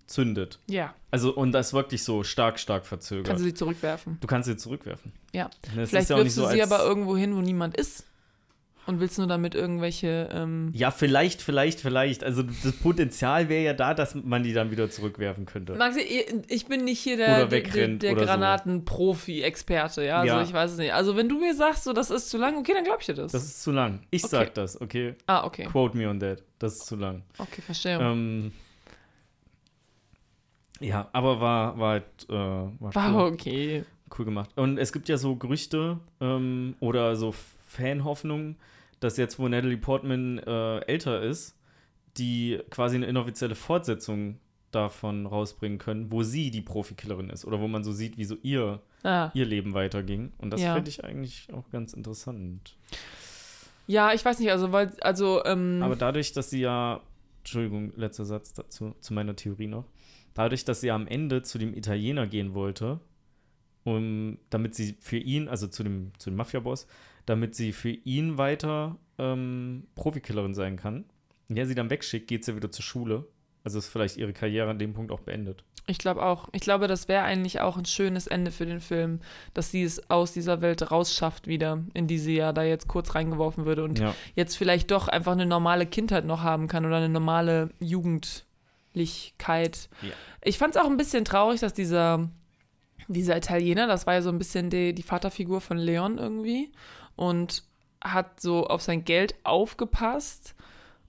[0.07, 0.59] zündet.
[0.69, 3.27] Ja, Also, und das wirklich so stark, stark verzögert.
[3.27, 4.19] kannst du sie zurückwerfen.
[4.21, 5.13] du kannst sie zurückwerfen.
[5.33, 5.49] Ja.
[5.77, 8.05] Es Vielleicht ist ja wirfst du so, sie aber irgendwo hin, wo niemand ist.
[8.87, 10.29] Und willst nur damit irgendwelche.
[10.31, 12.23] Ähm, Ja, vielleicht, vielleicht, vielleicht.
[12.23, 15.75] Also das Potenzial wäre ja da, dass man die dann wieder zurückwerfen könnte.
[15.75, 16.01] Maxi,
[16.49, 18.15] ich bin nicht hier der, der, der, der.
[18.15, 20.21] Granatenprofi-Experte, ja?
[20.21, 20.43] Also Ja.
[20.43, 20.93] ich weiß es nicht.
[20.93, 23.15] Also wenn du mir sagst, so das ist zu lang, okay, dann glaub ich dir
[23.15, 23.33] das.
[23.33, 24.01] Das ist zu lang.
[24.11, 24.31] Ich Okay.
[24.31, 25.15] sag das, okay?
[25.27, 25.65] ah, okay.
[25.65, 26.43] Quote me on that.
[26.59, 27.23] Das ist zu lang.
[27.39, 27.99] Okay, verstehe.
[27.99, 28.53] Ähm,
[30.81, 33.85] ja, aber war, war halt äh, war War cool, okay.
[34.19, 34.51] cool gemacht.
[34.57, 37.35] Und es gibt ja so Gerüchte ähm, oder so
[37.69, 38.57] Fanhoffnungen,
[39.05, 41.57] dass jetzt, wo Natalie Portman äh, älter ist,
[42.17, 44.39] die quasi eine inoffizielle Fortsetzung
[44.71, 48.37] davon rausbringen können, wo sie die Profikillerin ist oder wo man so sieht, wie so
[48.43, 49.31] ihr, Ah.
[49.35, 50.33] ihr Leben weiterging.
[50.39, 50.75] Und das Ja.
[50.75, 52.77] finde ich eigentlich auch ganz interessant.
[53.87, 57.01] Ja, ich weiß nicht, also weil, also, ähm, Aber dadurch, dass sie ja,
[57.41, 59.85] Entschuldigung, letzter Satz dazu, zu meiner Theorie noch,
[60.33, 63.01] dadurch, dass sie am Ende zu dem Italiener gehen wollte,
[63.85, 66.87] um, damit sie für ihn, also zu dem, zu dem Mafia-Boss,
[67.27, 71.05] damit sie für ihn weiter ähm, Profikillerin sein kann,
[71.49, 73.27] und der sie dann wegschickt, geht sie wieder zur Schule.
[73.65, 75.65] Also ist vielleicht ihre Karriere an dem Punkt auch beendet.
[75.87, 76.49] ich glaube auch.
[76.53, 79.21] Ich glaube, das wäre eigentlich auch ein schönes Ende für den Film,
[79.55, 83.15] dass sie es aus dieser Welt rausschafft wieder, in die sie ja da jetzt kurz
[83.15, 84.15] reingeworfen würde und Ja.
[84.35, 89.89] jetzt vielleicht doch einfach eine normale Kindheit noch haben kann oder eine normale Jugendlichkeit.
[90.03, 90.11] Ja.
[90.43, 92.29] Ich fand es auch ein bisschen traurig, dass dieser,
[93.09, 96.71] dieser Italiener, das war ja so ein bisschen die, die Vaterfigur von Leon irgendwie
[97.17, 97.63] und
[98.01, 100.55] hat so auf sein Geld aufgepasst.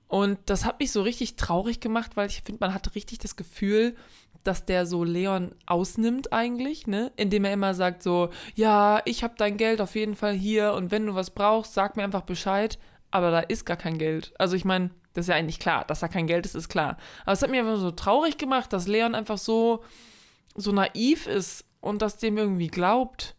[0.07, 3.35] Und das hat mich so richtig traurig gemacht, weil ich finde, man hat richtig das
[3.35, 3.95] Gefühl,
[4.43, 7.11] dass der so Leon ausnimmt eigentlich, ne?
[7.17, 10.91] Indem er immer sagt so, ja, ich habe dein Geld auf jeden Fall hier und
[10.91, 12.77] wenn du was brauchst, sag mir einfach Bescheid.
[13.09, 14.33] Aber da ist gar kein Geld.
[14.37, 16.97] Also ich meine, das ist ja eigentlich klar, dass da kein Geld ist, ist klar.
[17.23, 19.83] Aber es hat mich einfach so traurig gemacht, dass Leon einfach so,
[20.53, 23.34] so naiv ist und das dem irgendwie glaubt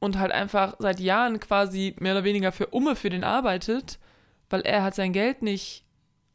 [0.00, 3.98] und halt einfach seit Jahren quasi mehr oder weniger für Umme für den arbeitet,
[4.50, 5.84] weil er halt sein Geld nicht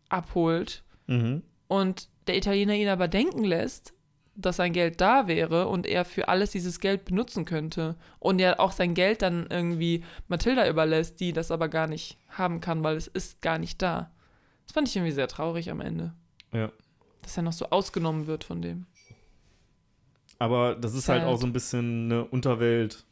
[0.10, 1.42] abholt Mhm.
[1.68, 3.94] und der Italiener ihn aber denken lässt,
[4.36, 7.96] dass sein Geld da wäre und er für alles dieses Geld benutzen könnte.
[8.20, 12.60] Und er auch sein Geld dann irgendwie Mathilda überlässt, die das aber gar nicht haben
[12.62, 14.10] kann, weil es ist gar nicht da.
[14.66, 16.14] Das fand ich irgendwie sehr traurig am Ende.
[16.52, 16.72] Ja.
[17.22, 18.86] Dass er noch so ausgenommen wird von dem.
[20.40, 21.30] Aber das ist halt Sad.
[21.30, 23.06] auch so ein bisschen eine Unterwelt.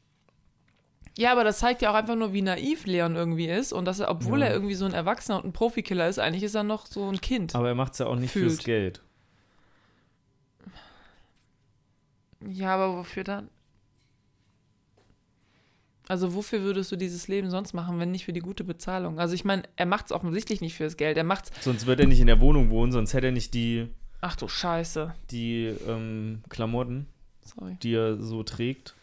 [1.18, 4.00] Ja, aber das zeigt ja auch einfach nur, wie naiv Leon irgendwie ist und dass
[4.00, 4.48] er, obwohl Ja.
[4.48, 7.20] er irgendwie so ein Erwachsener und ein Profikiller ist, eigentlich ist er noch so ein
[7.20, 7.54] Kind.
[7.54, 8.52] Aber er macht es ja auch nicht Fühlt.
[8.52, 9.02] fürs Geld.
[12.48, 13.50] Ja, aber wofür dann?
[16.08, 19.20] Also wofür würdest du dieses Leben sonst machen, wenn nicht für die gute Bezahlung?
[19.20, 21.18] Also ich meine, er macht es offensichtlich nicht fürs Geld.
[21.18, 21.52] Er macht's.
[21.62, 23.88] Sonst wird er nicht in der Wohnung wohnen, sonst hätte er nicht die,
[24.20, 25.14] Ach du Scheiße.
[25.30, 27.08] die ähm, Klamotten,
[27.44, 27.78] Sorry.
[27.82, 28.96] die er so trägt.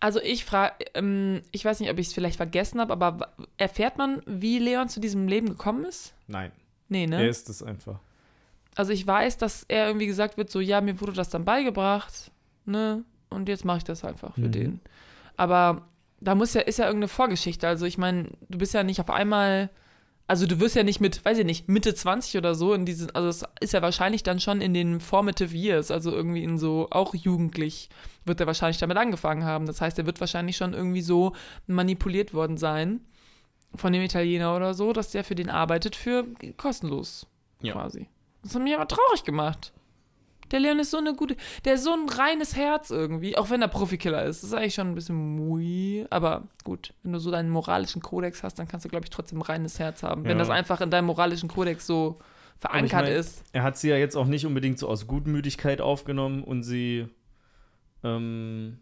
[0.00, 3.98] Also ich frage, ähm, ich weiß nicht, ob ich es vielleicht vergessen habe, aber erfährt
[3.98, 6.14] man, wie Leon zu diesem Leben gekommen ist?
[6.26, 6.52] Nein,
[6.88, 7.16] Nee, ne?
[7.22, 7.98] er ist es einfach.
[8.76, 12.30] Also ich weiß, dass er irgendwie gesagt wird, so, ja, mir wurde das dann beigebracht,
[12.64, 13.04] ne?
[13.28, 14.52] Und jetzt mache ich das einfach für Mhm.
[14.52, 14.80] den.
[15.36, 15.82] Aber
[16.20, 17.68] da muss ja, ist ja irgendeine Vorgeschichte.
[17.68, 19.70] Also ich meine, du bist ja nicht auf einmal,
[20.30, 23.12] also du wirst ja nicht mit, weiß ich nicht, Mitte 20 oder so in diesen,
[23.16, 26.86] also es ist ja wahrscheinlich dann schon in den Formative Years, also irgendwie in so,
[26.92, 27.88] auch jugendlich,
[28.24, 29.66] wird er wahrscheinlich damit angefangen haben.
[29.66, 31.32] Das heißt, er wird wahrscheinlich schon irgendwie so
[31.66, 33.00] manipuliert worden sein.
[33.74, 36.26] von dem Italiener oder so, dass der für den arbeitet für
[36.56, 37.26] kostenlos
[37.62, 37.72] Ja.
[37.72, 38.08] quasi.
[38.42, 39.72] Das hat mich aber traurig gemacht.
[40.50, 43.62] Der Leon ist so eine gute, der ist so ein reines Herz irgendwie, auch wenn
[43.62, 44.42] er Profikiller ist.
[44.42, 48.42] Das ist eigentlich schon ein bisschen mui, aber gut, wenn du so deinen moralischen Kodex
[48.42, 50.24] hast, dann kannst du, glaube ich, trotzdem ein reines Herz haben.
[50.24, 50.38] Wenn Ja.
[50.38, 52.18] das einfach in deinem moralischen Kodex so
[52.56, 53.42] verankert mein, ist.
[53.52, 57.06] Er hat sie ja jetzt auch nicht unbedingt so aus Gutmütigkeit aufgenommen und sie
[58.04, 58.78] ähm,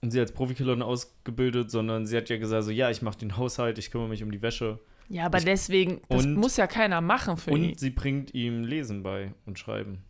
[0.00, 3.36] und sie als Profikillerin ausgebildet, sondern sie hat ja gesagt, so ja, ich mache den
[3.36, 4.78] Haushalt, ich kümmere mich um die Wäsche
[5.08, 7.70] Ja, aber Ich- deswegen, das und- muss ja keiner machen für ihn.
[7.70, 10.04] und sie bringt ihm Lesen bei und Schreiben.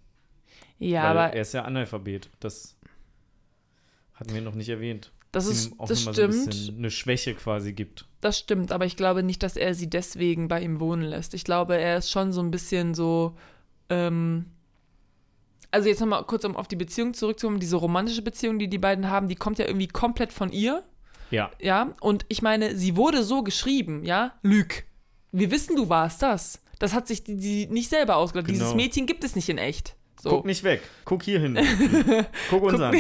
[0.78, 2.28] Ja, weil aber er ist ja Analphabet.
[2.40, 2.76] Das
[4.14, 5.12] hatten wir noch nicht erwähnt.
[5.32, 6.78] das Dass ist, auch das nochmal so ein stimmt.
[6.78, 8.06] eine Schwäche quasi gibt.
[8.20, 11.34] Das stimmt, aber ich glaube nicht, dass er sie deswegen bei ihm wohnen lässt.
[11.34, 13.36] Ich glaube, er ist schon so ein bisschen so.
[13.88, 14.46] Ähm,
[15.70, 17.60] also jetzt nochmal kurz, um auf die Beziehung zurückzukommen.
[17.60, 20.82] Diese romantische Beziehung, die die beiden haben, die kommt ja irgendwie komplett von ihr.
[21.30, 24.32] Ja, Ja, und ich meine, sie wurde so geschrieben, ja?
[24.42, 24.86] Lüg.
[25.30, 26.62] Wir wissen, du warst das.
[26.78, 28.46] Das hat sich die, die nicht selber ausgedacht.
[28.46, 28.58] Genau.
[28.60, 29.94] Dieses Mädchen gibt es nicht in echt.
[30.20, 30.30] So.
[30.30, 30.82] guck nicht weg.
[31.04, 31.56] Guck hier hin.
[32.50, 32.96] guck uns Guck an.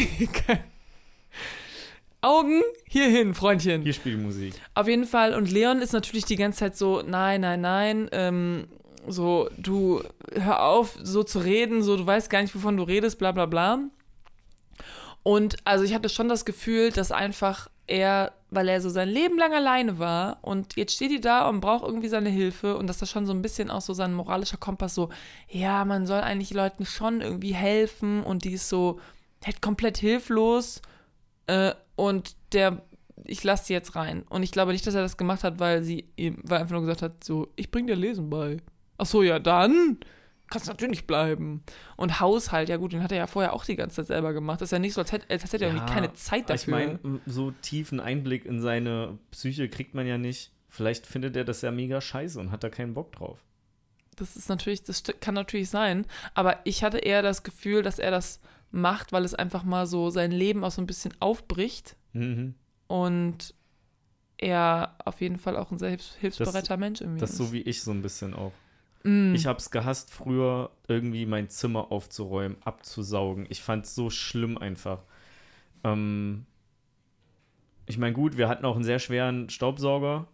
[2.20, 3.82] Augen hierhin, Freundchen.
[3.82, 4.54] Hier spielt Musik.
[4.74, 5.34] Auf jeden Fall.
[5.34, 8.66] Und Leon ist natürlich die ganze Zeit so, nein, nein, nein, ähm,
[9.06, 10.02] so, du,
[10.34, 13.46] hör auf, so zu reden, so, du weißt gar nicht, wovon du redest, bla bla
[13.46, 13.80] bla.
[15.22, 19.38] Und also ich hatte schon das Gefühl, dass einfach er, weil er so sein Leben
[19.38, 22.98] lang alleine war und jetzt steht die da und braucht irgendwie seine Hilfe und dass
[22.98, 25.10] das schon so ein bisschen auch so sein moralischer Kompass so,
[25.48, 29.00] ja, man soll eigentlich Leuten schon irgendwie helfen und die ist so
[29.44, 30.80] halt komplett hilflos
[31.46, 32.82] äh, und der,
[33.24, 34.22] ich lasse sie jetzt rein.
[34.28, 36.82] Und ich glaube nicht, dass er das gemacht hat, weil sie ihm, weil einfach nur
[36.82, 38.58] gesagt hat, so, ich bring dir Lesen bei.
[38.96, 39.98] Ach so, ja, dann
[40.48, 41.62] kannst natürlich bleiben.
[41.96, 44.60] Und Haushalt, ja gut, den hat er ja vorher auch die ganze Zeit selber gemacht.
[44.60, 46.74] Das ist ja nicht so, als hätte, als hätte er irgendwie keine Zeit Ich dafür.
[46.74, 50.52] meine, so tiefen Einblick in seine Psyche kriegt man ja nicht.
[50.68, 53.38] Vielleicht findet er das ja mega scheiße und hat da keinen Bock drauf.
[54.16, 56.04] Das ist natürlich, das kann natürlich sein.
[56.34, 58.40] Aber ich hatte eher das Gefühl, dass er das
[58.70, 61.96] macht, weil es einfach mal so sein Leben auch so ein bisschen aufbricht.
[62.12, 62.54] Mhm.
[62.88, 63.54] Und
[64.38, 67.38] er auf jeden Fall auch ein sehr hilfs hilfsbereiter Mensch irgendwie Das ist.
[67.38, 68.52] so wie ich so ein bisschen auch.
[69.08, 69.34] Mm.
[69.34, 73.46] Ich hab's gehasst, früher irgendwie mein Zimmer aufzuräumen, abzusaugen.
[73.48, 75.02] Ich fand's so schlimm einfach.
[75.82, 76.44] Ähm,
[77.86, 80.28] ich meine, gut, wir hatten auch einen sehr schweren Staubsauger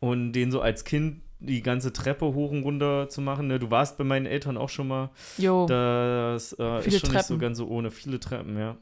[0.00, 3.46] und den so als Kind die ganze Treppe hoch und runter zu machen.
[3.46, 3.58] Ne?
[3.60, 5.10] Du warst bei meinen Eltern auch schon mal.
[5.38, 5.66] Jo.
[5.66, 7.38] Das äh, ist schon nicht so Treppen.
[7.38, 7.90] ganz so ohne.
[7.90, 8.76] Viele Treppen, ja.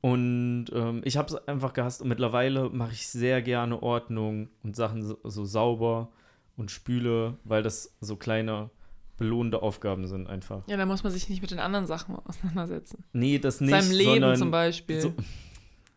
[0.00, 4.76] Und ähm, ich habe es einfach gehasst und mittlerweile mache ich sehr gerne Ordnung und
[4.76, 6.08] Sachen so, so sauber
[6.58, 8.68] und spüle, weil das so kleine
[9.16, 10.62] belohnende Aufgaben sind einfach.
[10.68, 13.02] Ja, da muss man sich nicht mit den anderen Sachen auseinandersetzen.
[13.12, 15.00] Nee, das nicht, Seinem Leben zum Beispiel.
[15.00, 15.14] so-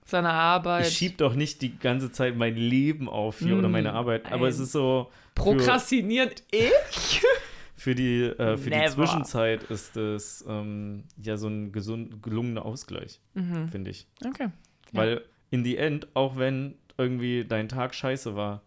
[0.05, 0.88] Seiner Arbeit.
[0.88, 4.32] ich schieb doch nicht die ganze Zeit mein Leben auf hier oder Mm, meine Arbeit,
[4.32, 7.22] aber es ist so Prokrastiniert ich?
[7.76, 8.86] für die äh, für die.
[8.89, 13.68] Zwischenzeit ist es ähm, ja so ein gesund gelungener Ausgleich, Mhm.
[13.70, 14.07] finde ich.
[14.26, 14.47] Okay.
[14.91, 14.99] Ja.
[14.99, 18.62] Weil in the end, auch wenn irgendwie dein Tag scheiße war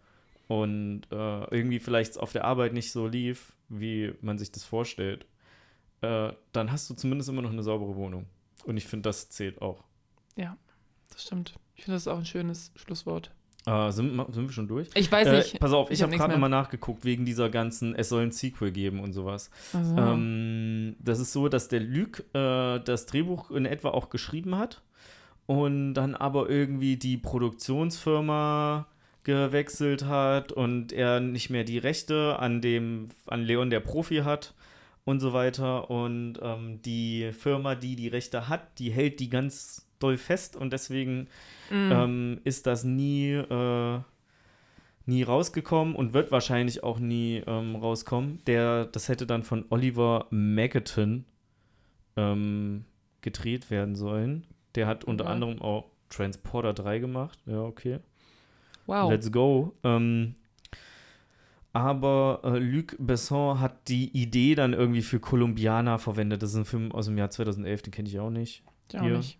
[0.47, 5.25] und äh, irgendwie vielleicht auf der Arbeit nicht so lief, wie man sich das vorstellt,
[6.01, 8.25] äh, dann hast du zumindest immer noch eine saubere Wohnung.
[8.65, 9.83] Und ich finde, das zählt auch.
[11.11, 11.53] Das stimmt.
[11.75, 13.31] Ich finde, das ist auch ein schönes Schlusswort.
[13.65, 14.89] Äh, sind, sind wir schon durch?
[14.95, 15.59] Ich weiß Äh, nicht.
[15.61, 18.23] pass auf, ich, ich hab habe nichts gerade nochmal nachgeguckt, wegen dieser ganzen, es soll
[18.23, 19.49] ein Sequel geben und sowas.
[19.71, 24.57] Also, Ähm, das ist so, dass der Luc äh, das Drehbuch in etwa auch geschrieben
[24.57, 24.81] hat
[25.45, 28.87] und dann aber irgendwie die Produktionsfirma
[29.25, 34.53] gewechselt hat und er nicht mehr die Rechte an dem an Leon der Profi hat
[35.03, 39.87] und so weiter und ähm, die Firma, die die Rechte hat, die hält die ganz
[39.99, 41.27] doll fest und deswegen
[41.69, 43.99] mm, ähm, ist das nie, äh,
[45.05, 48.41] nie rausgekommen und wird wahrscheinlich auch nie ähm, rauskommen.
[48.45, 51.25] Der, das hätte dann von Oliver Maggeton
[52.17, 52.85] ähm,
[53.21, 54.45] gedreht werden sollen.
[54.75, 55.31] Der hat unter Ja.
[55.31, 57.39] anderem auch Transporter 3 gemacht.
[57.45, 57.99] Ja, okay.
[58.85, 59.11] Wow.
[59.11, 59.73] Let's go.
[59.83, 60.35] Ähm,
[61.73, 66.41] aber äh, Luc Besson hat die Idee dann irgendwie für Columbiana verwendet.
[66.41, 68.63] Das ist ein Film aus dem Jahr 2011, den kenne ich auch nicht.
[68.93, 69.39] ja, auch nicht.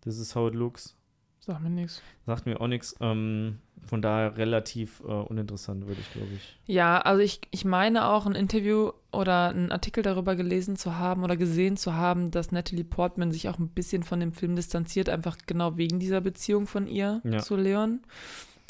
[0.00, 0.96] This is how it looks.
[1.40, 2.00] Sag mir nichts.
[2.24, 2.96] Sagt mir auch nichts.
[3.00, 6.58] Ähm, von daher relativ äh, uninteressant, würde ich, glaube ich.
[6.64, 11.24] Ja, also ich, ich meine auch ein Interview oder einen Artikel darüber gelesen zu haben
[11.24, 15.08] oder gesehen zu haben, dass Natalie Portman sich auch ein bisschen von dem Film distanziert,
[15.08, 17.38] einfach genau wegen dieser Beziehung von ihr Ja.
[17.38, 18.00] zu Leon.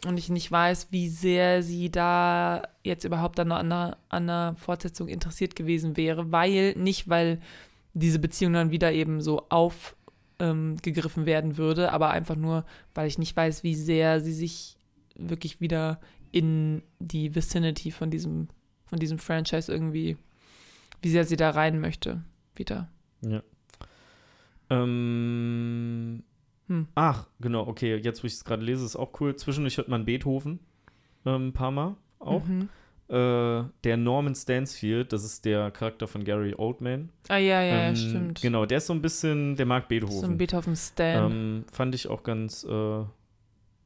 [0.07, 5.09] Und ich nicht weiß, wie sehr sie da jetzt überhaupt an einer, an einer Fortsetzung
[5.09, 7.41] interessiert gewesen wäre, weil, nicht weil
[7.95, 9.47] diese Beziehung dann wieder eben so
[10.39, 12.65] aufgegriffen werden würde, aber einfach nur,
[12.95, 14.77] weil ich nicht weiß, wie sehr sie sich
[15.17, 16.01] wirklich wieder
[16.33, 18.49] in die Vicinity von diesem,
[18.85, 20.17] von diesem Franchise irgendwie,
[21.05, 22.23] wie sehr sie da rein möchte,
[22.57, 22.89] wieder.
[23.23, 23.43] Ja.
[24.71, 26.23] Ähm,
[26.67, 26.89] Hm.
[26.95, 29.37] Ach, genau, okay, jetzt wo ich es gerade lese, ist auch cool.
[29.37, 30.61] Zwischendurch hört man Beethoven
[31.27, 32.43] ähm, ein paar Mal auch.
[32.47, 32.71] Mhm.
[33.09, 37.11] Äh, der Norman Stansfield, das ist der Charakter von Gary Oldman.
[37.29, 38.41] Ah, ja, ja, Ähm, stimmt.
[38.41, 40.39] Genau, der ist so ein bisschen, der mag So ein Beethoven.
[40.39, 41.31] Beethoven-Stan.
[41.31, 43.05] ähm, fand ich auch ganz, äh,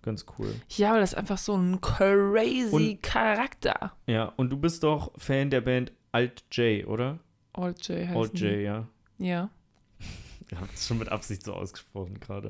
[0.03, 0.55] ganz cool.
[0.77, 3.93] ja, aber das ist einfach so ein crazy Und- Charakter.
[4.07, 7.19] Ja, und du bist doch Fan der Band Alt J, oder?
[7.55, 8.89] Old J heißt Alt J, ja.
[9.19, 9.51] Ja.
[10.51, 12.49] Ich habe es schon mit Absicht so ausgesprochen gerade.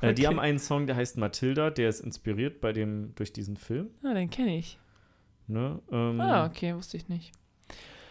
[0.00, 0.14] Äh, Okay.
[0.14, 3.88] Die haben einen Song, der heißt Matilda, der ist inspiriert bei dem, durch diesen Film.
[4.02, 4.78] Ah, den kenne ich.
[5.46, 5.80] Ne?
[5.90, 7.32] Ähm, Ah, okay, wusste ich nicht.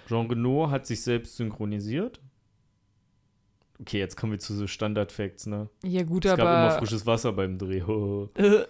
[0.08, 2.20] Jean Reno hat sich selbst synchronisiert.
[3.80, 5.70] Okay, jetzt kommen wir zu so Standard-Facts, ne?
[5.84, 6.78] Ja, gut, Es gab immer aber.
[6.80, 7.84] frisches Wasser beim Dreh.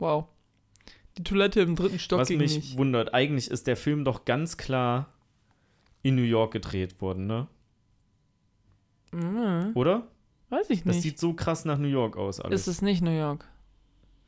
[0.00, 0.26] Wow.
[1.18, 2.78] Die Toilette im dritten Stock Was ging mich nicht.
[2.78, 5.12] wundert, eigentlich ist der Film doch ganz klar
[6.02, 7.48] in New York gedreht worden, ne?
[9.12, 9.72] Mhm.
[9.74, 10.06] Oder?
[10.50, 11.02] Weiß ich Das nicht.
[11.02, 12.62] sieht so krass nach New York aus alles.
[12.62, 13.46] Ist es nicht New York?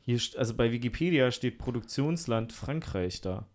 [0.01, 3.47] Hier, also bei Wikipedia steht Produktionsland Frankreich da.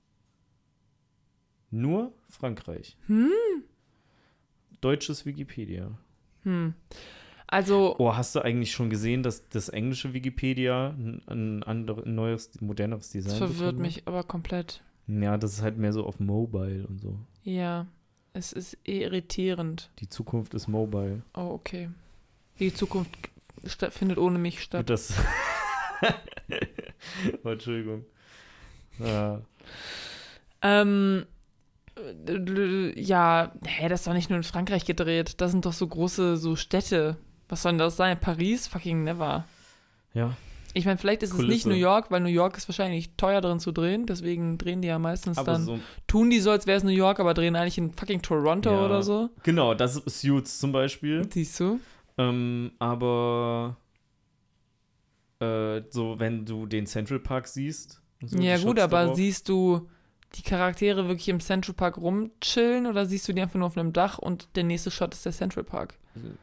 [1.70, 2.97] Nur Frankreich.
[3.07, 3.30] Hm?
[4.80, 5.91] Deutsches Wikipedia.
[6.45, 6.74] Hm.
[7.49, 12.14] Also, Oh, hast du eigentlich schon gesehen, dass das englische Wikipedia ein, ein, andere, ein
[12.14, 13.82] neues, moderneres das Design verwirrt bekommen hat?
[13.82, 14.82] mich aber komplett.
[15.07, 17.18] Ja, das ist halt mehr so auf Mobile und so.
[17.44, 17.86] Ja.
[18.32, 19.90] Es ist irritierend.
[20.01, 21.22] Die Zukunft ist Mobile.
[21.34, 21.88] Oh, okay.
[22.59, 23.11] Die Zukunft
[23.90, 24.90] findet ohne mich statt.
[24.90, 25.14] das.
[27.44, 28.05] oh, Entschuldigung.
[28.99, 29.40] Ja.
[30.61, 31.24] Ähm,
[31.97, 35.40] äh, ja, hä, das ist doch nicht nur in Frankreich gedreht.
[35.40, 37.16] Das sind doch so große so Städte.
[37.49, 38.18] Was soll denn das sein?
[38.18, 38.66] Paris?
[38.66, 39.44] Fucking never.
[40.14, 40.36] ja,
[40.74, 41.53] Ich meine, vielleicht ist es Kulisse.
[41.53, 44.07] nicht New York, weil New York ist wahrscheinlich teuer drin zu drehen.
[44.07, 45.64] Deswegen drehen die ja meistens aber dann.
[45.64, 45.78] so.
[46.07, 48.84] Tun die so, als wäre es New York, aber drehen eigentlich in fucking Toronto Ja.
[48.84, 49.30] oder so.
[49.42, 51.28] Genau, das ist Suits zum Beispiel.
[51.32, 51.78] Siehst du?
[52.18, 53.76] Ähm, aber
[55.40, 58.01] äh, so, wenn du den Central Park siehst.
[58.24, 59.88] so, ja, gut, Shots aber darauf, siehst du
[60.35, 63.93] die Charaktere wirklich im Central Park rumchillen oder siehst du die einfach nur auf einem
[63.93, 65.95] Dach und der nächste Shot ist der Central Park?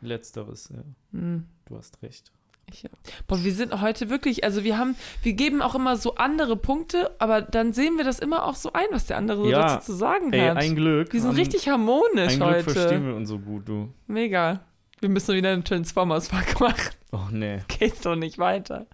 [0.01, 0.81] Letzteres, ja.
[1.11, 1.45] Hm.
[1.65, 2.31] Du hast recht.
[2.71, 2.85] Ich,
[3.27, 7.11] boah, wir sind heute wirklich, also wir haben, wir geben auch immer so andere Punkte,
[7.19, 9.75] aber dann sehen wir das immer auch so ein, was der andere so Ja.
[9.75, 10.57] dazu zu sagen Ey, hat.
[10.57, 11.11] ein Glück.
[11.11, 12.63] wir sind haben- richtig harmonisch Ein Glück heute.
[12.71, 13.89] verstehen wir uns so gut, du.
[14.07, 14.61] Mega.
[15.01, 16.93] Wir müssen wieder einen Transformers-Fuck machen.
[17.11, 17.59] Oh, nee.
[17.67, 18.87] Geht doch nicht weiter.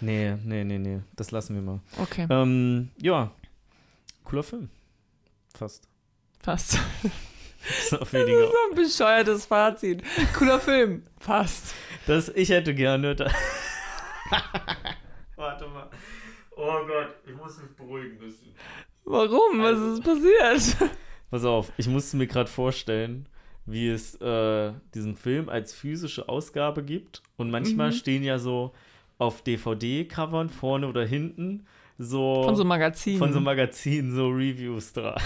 [0.00, 1.00] Nee, nee, nee, nee.
[1.16, 1.80] Das lassen wir mal.
[2.00, 3.30] Okay, Ähm, ja.
[4.32, 4.70] Cooler Film.
[5.54, 5.86] Fast.
[6.42, 6.78] fast.
[7.68, 8.46] Ist noch weniger.
[8.46, 10.02] So ein bescheuertes Fazit.
[10.34, 11.02] Cooler Film.
[11.20, 11.74] Fast.
[12.06, 13.14] Das, ich hätte gerne.
[15.36, 15.90] Warte mal.
[16.56, 18.54] Oh Gott, ich muss mich beruhigen müssen.
[19.04, 19.58] Warum?
[19.60, 20.90] Was Also- ist passiert?
[21.30, 23.28] Pass auf, ich musste mir gerade vorstellen,
[23.66, 27.22] wie es äh, diesen Film als physische Ausgabe gibt.
[27.36, 27.96] Und manchmal Mhm.
[27.96, 28.72] stehen ja so
[29.18, 31.66] auf DVD-Covern vorne oder hinten
[32.02, 33.18] so Von so Magazinen.
[33.18, 35.20] von so Magazinen so Reviews dran.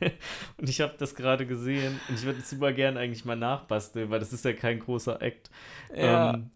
[0.58, 4.10] und ich habe das gerade gesehen und ich würde es super gern eigentlich mal nachbasteln,
[4.10, 5.50] weil das ist ja kein großer Act.
[5.94, 6.34] ja.
[6.34, 6.50] Ähm,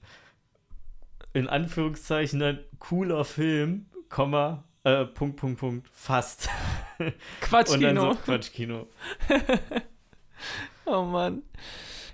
[1.33, 6.49] in Anführungszeichen ein cooler Film, Komma, äh, Punkt, Punkt, Punkt, fast.
[6.99, 8.13] Und dann Quatschkino.
[8.15, 8.87] so Quatschkino.
[10.89, 11.43] Oh Mann.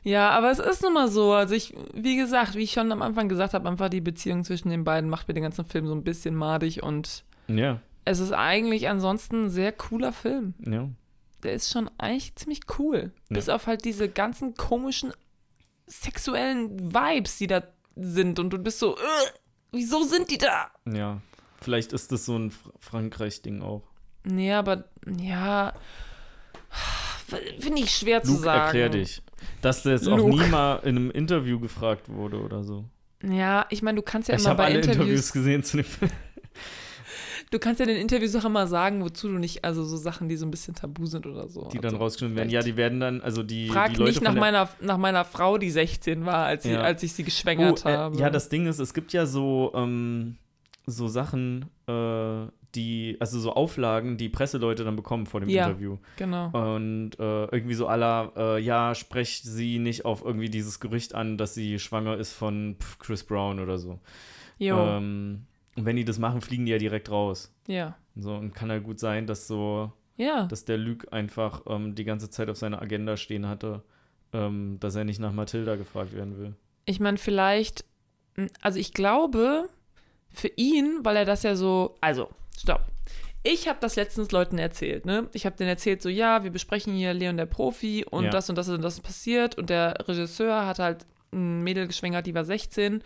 [0.04, 1.32] Ja, aber es ist nun mal so.
[1.32, 4.68] Also ich, wie gesagt, wie ich schon am Anfang gesagt habe, einfach die Beziehung zwischen
[4.70, 8.32] den beiden macht mir den ganzen Film so ein bisschen madig und Ja, es ist
[8.32, 10.54] eigentlich ansonsten ein sehr cooler Film.
[10.66, 10.88] ja.
[11.44, 13.10] Der ist schon eigentlich ziemlich cool.
[13.28, 13.34] Ja.
[13.34, 15.12] Bis auf halt diese ganzen komischen
[15.88, 17.62] sexuellen Vibes, die da
[17.96, 19.32] sind und du bist so, "Ugh,
[19.72, 20.70] wieso sind die da?
[20.92, 21.20] Ja.
[21.60, 23.82] Vielleicht ist das so ein Fr Frankreich-Ding auch.
[24.24, 24.84] Nee, aber
[25.18, 25.72] ja,
[27.60, 28.60] finde ich schwer zu Luke, sagen.
[28.64, 29.22] erklär dich.
[29.60, 30.30] Dass das auch Luke.
[30.30, 32.84] nie mal in einem Interview gefragt wurde oder so.
[33.22, 35.76] Ja, ich meine, du kannst ja ich immer habe bei alle Interviews, Interviews gesehen zu
[35.78, 36.10] dem Film.
[37.50, 40.28] du kannst ja in den Interviews auch immer sagen, wozu du nicht, also so Sachen,
[40.28, 41.68] die so ein bisschen tabu sind oder so.
[41.72, 42.50] Die dann also, rausgeschnitten werden.
[42.50, 45.24] Ja, die werden dann, also die, Frag die Leute nicht nach der meiner, nach meiner
[45.24, 46.80] Frau, die 16 war, als, sie, Ja.
[46.80, 48.16] als ich sie geschwängert Oh, äh, habe.
[48.18, 50.36] Ja, das Ding ist, es gibt ja so, ähm,
[50.86, 55.66] so Sachen, äh, die, also so Auflagen, die Presseleute dann bekommen vor dem Ja.
[55.66, 55.98] Interview.
[56.16, 56.46] Genau.
[56.74, 61.36] Und äh, irgendwie so aller, äh, ja, sprecht sie nicht auf irgendwie dieses Gerücht an,
[61.38, 63.98] dass sie schwanger ist von Chris Brown oder so.
[64.58, 65.46] Jo, Ähm,
[65.76, 67.54] und wenn die das machen, fliegen die ja direkt raus.
[67.66, 67.96] ja.
[68.14, 70.44] So, und kann halt gut sein, dass so, Ja.
[70.46, 73.82] dass der Luke einfach ähm, die ganze Zeit auf seiner Agenda stehen hatte,
[74.34, 76.54] ähm, dass er nicht nach Matilda gefragt werden will.
[76.84, 77.86] Ich meine, vielleicht,
[78.60, 79.68] also ich glaube,
[80.30, 82.28] für ihn, weil er das ja so, also,
[82.58, 82.84] stopp.
[83.44, 85.28] Ich habe das letztens Leuten erzählt, ne?
[85.32, 88.30] Ich habe denen erzählt, so, ja, wir besprechen hier Leon der Profi und Ja.
[88.30, 92.34] das und das und das passiert und der Regisseur hat halt ein Mädel geschwängert, die
[92.34, 93.02] war 16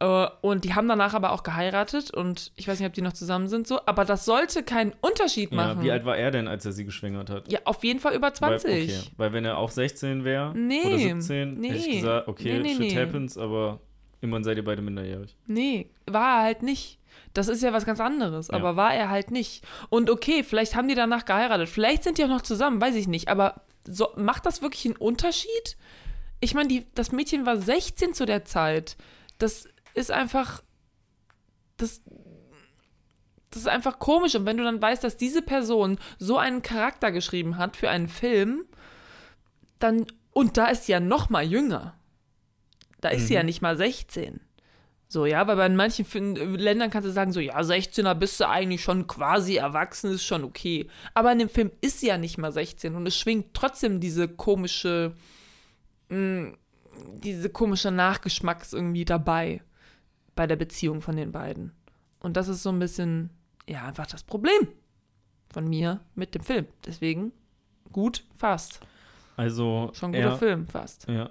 [0.00, 3.12] äh, und die haben danach aber auch geheiratet und ich weiß nicht, ob die noch
[3.12, 5.78] zusammen sind, so, aber das sollte keinen Unterschied machen.
[5.78, 7.52] Ja, wie alt war er denn, als er sie geschwängert hat?
[7.52, 8.68] Ja, auf jeden Fall über 20.
[8.68, 9.00] Weil, okay.
[9.18, 11.72] Weil wenn er auch 16 wäre Nee, oder 17, hätte nee.
[11.74, 13.78] ich gesagt, okay, Nee, nee, shit happens, aber
[14.20, 15.36] immerhin seid ihr beide minderjährig.
[15.46, 16.98] Nee, war er halt nicht.
[17.34, 18.54] Das ist ja was ganz anderes, Ja.
[18.54, 19.64] aber war er halt nicht.
[19.90, 23.08] Und okay, vielleicht haben die danach geheiratet, vielleicht sind die auch noch zusammen, weiß ich
[23.08, 25.76] nicht, aber so, macht das wirklich einen Unterschied?
[26.40, 28.96] Ich meine, das Mädchen war 16 zu der Zeit.
[29.38, 30.62] Das ist einfach.
[31.76, 32.02] Das,
[33.50, 34.34] das ist einfach komisch.
[34.34, 38.08] Und wenn du dann weißt, dass diese Person so einen Charakter geschrieben hat für einen
[38.08, 38.64] Film,
[39.78, 40.06] dann.
[40.32, 41.94] Und da ist sie ja noch mal jünger.
[43.00, 43.46] Da ist sie ja Mhm.
[43.46, 44.40] nicht mal 16.
[45.14, 48.82] So, ja, weil bei manchen Ländern kannst du sagen, so, ja, 16er bist du eigentlich
[48.82, 50.88] schon quasi erwachsen, ist schon okay.
[51.14, 54.26] Aber in dem Film ist sie ja nicht mal 16 und es schwingt trotzdem diese
[54.26, 55.14] komische,
[56.08, 56.54] mh,
[57.22, 59.62] diese komische Nachgeschmacks irgendwie dabei
[60.34, 61.70] bei der Beziehung von den beiden.
[62.18, 63.30] Und das ist so ein bisschen,
[63.68, 64.66] ja, einfach das Problem
[65.48, 66.66] von mir mit dem Film.
[66.84, 67.30] Deswegen
[67.92, 68.80] gut, fast.
[69.36, 71.08] Also, Schon ein guter er, Film, fast.
[71.08, 71.30] Ja.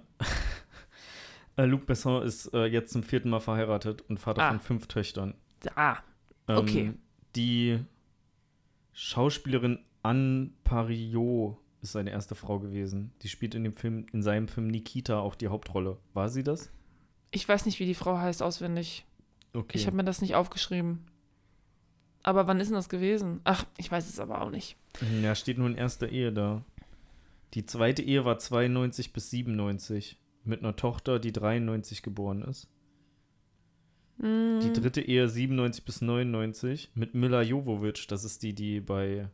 [1.55, 4.49] Äh, Luc Besson ist äh, jetzt zum vierten Mal verheiratet und Vater Ah.
[4.49, 5.35] von fünf Töchtern.
[5.75, 5.97] Ah,
[6.47, 6.93] Ähm, Okay.
[7.35, 7.79] Die
[8.93, 13.11] Schauspielerin Anne Pariot ist seine erste Frau gewesen.
[13.21, 15.97] Die spielt in dem Film, in seinem Film Nikita auch die Hauptrolle.
[16.13, 16.71] War sie das?
[17.35, 19.05] ich weiß nicht, wie die Frau heißt auswendig.
[19.53, 19.75] Okay.
[19.75, 20.99] Ich habe mir das nicht aufgeschrieben.
[22.21, 23.41] Aber wann ist denn das gewesen?
[23.43, 24.77] Ach, ich weiß es aber auch nicht.
[25.21, 26.63] ja, steht nur in erster Ehe da.
[27.55, 32.67] Die zweite Ehe war 92 bis 97 mit einer Tochter, die 93 geboren ist.
[34.17, 38.07] Mm, Die dritte Ehe 97 bis 99 mit Mila Jovovich.
[38.07, 39.29] Das ist die, die bei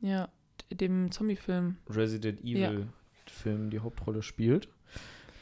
[0.00, 0.28] Ja,
[0.72, 1.76] dem Zombie-Film.
[1.88, 2.70] Resident Ja.
[2.70, 2.86] Evil
[3.26, 4.68] Film die Hauptrolle spielt.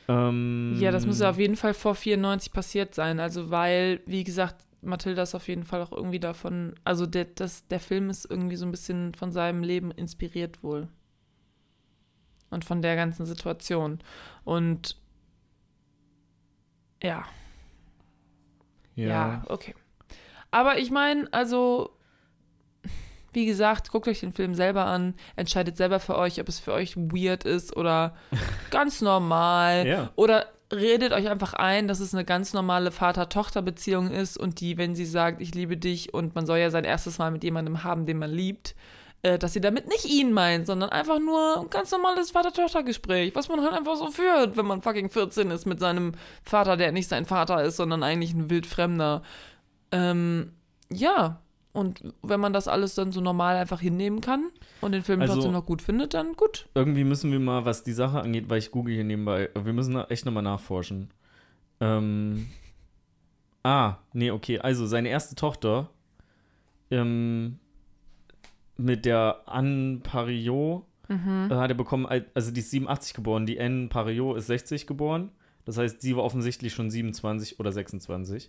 [0.08, 3.20] Ähm, Ja, das muss ja auf jeden Fall vor 94 passiert sein.
[3.20, 6.74] Also, weil, wie gesagt, Mathilda ist auf jeden Fall auch irgendwie davon.
[6.84, 10.88] Also, der, das, der Film ist irgendwie so ein bisschen von seinem Leben inspiriert wohl.
[12.50, 14.00] Und von der ganzen Situation.
[14.44, 14.96] Und.
[17.02, 17.24] Ja,
[19.00, 19.08] ja.
[19.08, 19.74] Ja, okay.
[20.50, 21.90] Aber ich meine, also,
[23.32, 26.72] wie gesagt, guckt euch den Film selber an, entscheidet selber für euch, ob es für
[26.72, 28.14] euch weird ist oder
[28.70, 29.86] ganz normal.
[29.86, 30.10] Ja.
[30.16, 34.94] Oder redet euch einfach ein, dass es eine ganz normale Vater-Tochter-Beziehung ist und die, wenn
[34.94, 38.06] sie sagt, ich liebe dich und man soll ja sein erstes Mal mit jemandem haben,
[38.06, 38.76] den man liebt,
[39.22, 43.48] äh, dass sie damit nicht ihn meint, sondern einfach nur ein ganz normales Vater-Tochter-Gespräch, was
[43.48, 46.12] man halt einfach so führt, wenn man fucking 14 ist mit seinem
[46.42, 49.22] Vater, der nicht sein Vater ist, sondern eigentlich ein wildfremder.
[49.92, 50.52] Ähm,
[50.90, 51.40] ja.
[51.72, 54.50] Und wenn man das alles dann so normal einfach hinnehmen kann
[54.80, 56.66] und den Film Also- trotzdem noch gut findet, dann gut.
[56.74, 59.94] Irgendwie müssen wir mal, was die Sache angeht, weil ich google hier nebenbei, wir müssen
[60.08, 61.10] echt nochmal nachforschen.
[61.80, 62.48] Ähm.
[63.62, 64.58] Ah, nee, okay.
[64.58, 65.90] Also seine erste Tochter
[66.90, 67.58] ähm,
[68.80, 71.48] mit der Anne Pariot Mhm.
[71.50, 74.86] äh, hat er bekommen, al- also die ist 87 geboren, die Anne Pariot ist 60
[74.86, 75.30] geboren.
[75.64, 78.48] Das heißt, sie war offensichtlich schon 27 oder 26.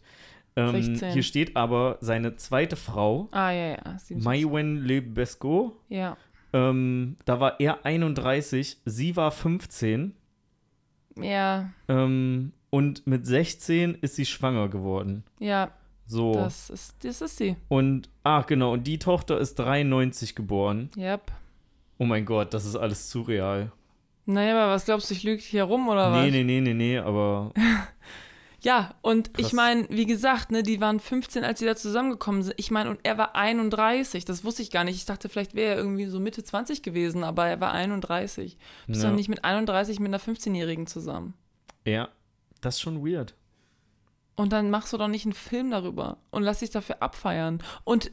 [0.56, 1.12] Ähm, 16.
[1.14, 3.98] hier steht aber seine zweite Frau, Ah, ja, ja.
[3.98, 4.26] 27.
[4.26, 5.78] Maïwen Le Besco.
[5.90, 6.18] Ja.
[6.54, 10.14] Ähm, da war er 31, sie war 15
[11.18, 15.24] Ja, ähm, und mit 16 ist sie schwanger geworden.
[15.40, 15.72] ja,
[16.12, 16.34] So.
[16.34, 17.56] das ist, das ist sie.
[17.70, 20.90] Und, ach genau, und die Tochter ist 93 geboren.
[20.98, 21.32] Yep.
[21.98, 23.72] Oh mein Gott, das ist alles surreal.
[24.26, 26.24] Naja, aber was glaubst du, ich lüge hier rum oder was?
[26.26, 27.52] Nee, nee, nee, nee, nee, aber
[28.64, 29.48] Ja, und Krass.
[29.48, 32.54] ich meine, wie gesagt, ne, die waren 15, als sie da zusammengekommen sind.
[32.60, 34.24] Ich meine, und er war 31.
[34.24, 34.98] Das wusste ich gar nicht.
[34.98, 38.58] Ich dachte, vielleicht wäre er irgendwie so Mitte 20 gewesen, aber er war 31.
[38.86, 39.10] Du bist Ja.
[39.10, 41.34] doch nicht mit 31 mit einer 15-Jährigen zusammen.
[41.86, 42.10] ja,
[42.62, 43.34] das ist schon weird.
[44.42, 47.62] Und dann machst du doch nicht einen Film darüber und lass dich dafür abfeiern.
[47.84, 48.12] Und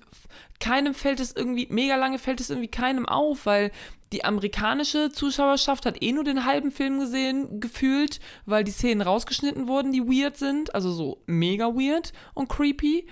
[0.61, 3.72] keinem fällt es irgendwie, mega lange fällt es irgendwie keinem auf, weil
[4.12, 9.68] die amerikanische Zuschauerschaft hat eh nur den halben Film gesehen, gefühlt, weil die Szenen rausgeschnitten
[9.68, 13.07] wurden, die weird sind, also so mega weird und creepy.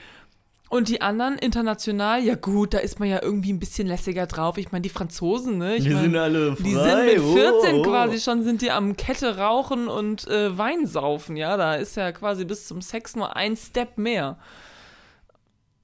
[0.68, 4.58] Und die anderen international, ja gut, da ist man ja irgendwie ein bisschen lässiger drauf.
[4.58, 5.76] Ich meine, die Franzosen, ne?
[5.76, 6.62] Ich Wir mein, sind alle frei.
[6.64, 7.82] die sind mit oh, 14 oh.
[7.82, 11.56] quasi schon, sind die am Kette rauchen und äh, Wein saufen, ja.
[11.56, 14.38] Da ist ja quasi bis zum Sex nur ein Step mehr.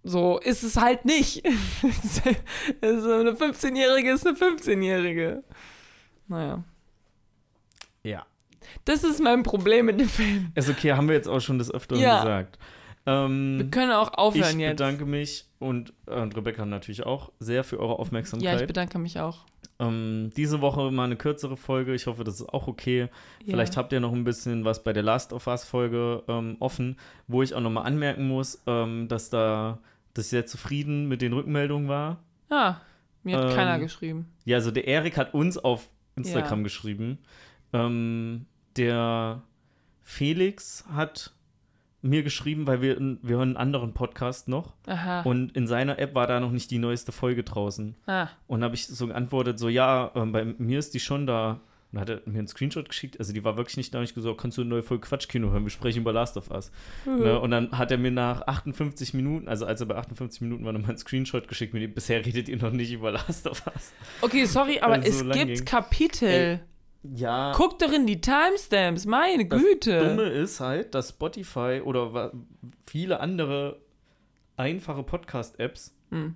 [0.03, 1.45] So ist es halt nicht.
[2.83, 5.45] eine 15-Jährige ist eine 15-Jährige.
[6.27, 6.65] Naja.
[8.03, 8.27] Ja.
[8.85, 10.51] Das ist mein Problem mit dem Film.
[10.57, 12.19] Ist okay, haben wir jetzt auch schon des Öfteren Ja.
[12.23, 12.59] gesagt.
[13.05, 14.77] Ähm, Wir können auch aufhören ich jetzt.
[14.79, 18.67] bedanke mich und, äh, und Rebecca natürlich auch sehr für eure ja, ich Aufmerksamkeit.
[18.67, 19.41] bedanke mich auch.
[19.81, 21.95] ähm, diese Woche mal eine kürzere Folge.
[21.95, 23.09] Ich hoffe, das ist auch okay.
[23.45, 23.79] Vielleicht ja.
[23.83, 26.97] habt ihr noch ein bisschen was bei der Last of Us Folge ähm, offen,
[27.27, 29.79] wo ich auch nochmal anmerken muss, ähm, dass da
[30.15, 32.19] dass ich sehr zufrieden mit den Rückmeldungen war.
[32.51, 32.77] Ah,
[33.25, 34.29] mir hat Ähm, keiner geschrieben.
[34.45, 36.65] Ja, also der Erik hat uns auf Instagram Ja.
[36.65, 37.19] geschrieben.
[37.73, 38.45] Ähm,
[38.77, 39.43] der
[40.03, 41.33] Felix hat
[42.03, 45.23] mir geschrieben, weil wir, wir hören einen anderen Podcast noch Aha.
[45.23, 47.95] und in seiner App war da noch nicht die neueste Folge draußen.
[48.07, 48.29] ah.
[48.49, 51.61] Und habe ich so geantwortet, so ja, ähm, bei mir ist die schon da.
[51.93, 53.99] Und hat er mir einen Screenshot geschickt, also die war wirklich nicht da.
[53.99, 55.63] Und ich gesagt, kannst du eine neue Folge Quatschkino hören?
[55.65, 56.73] Wir sprechen über Last of Us.
[57.05, 57.39] Ne?
[57.39, 60.73] Und dann hat er mir nach 58 Minuten, also als er bei 58 Minuten war,
[60.73, 63.93] nochmal einen Screenshot geschickt mit dem, bisher redet ihr noch nicht über Last of Us.
[64.23, 65.65] Okay, sorry, aber es es so lang gibt ging.
[65.67, 66.61] Kapitel.
[67.03, 67.53] Ja.
[67.57, 70.01] Guck doch in die Timestamps, meine Das Güte.
[70.09, 72.33] Dumme ist halt, dass Spotify oder
[72.87, 73.81] viele andere
[74.57, 76.35] einfache Podcast-Apps Hm.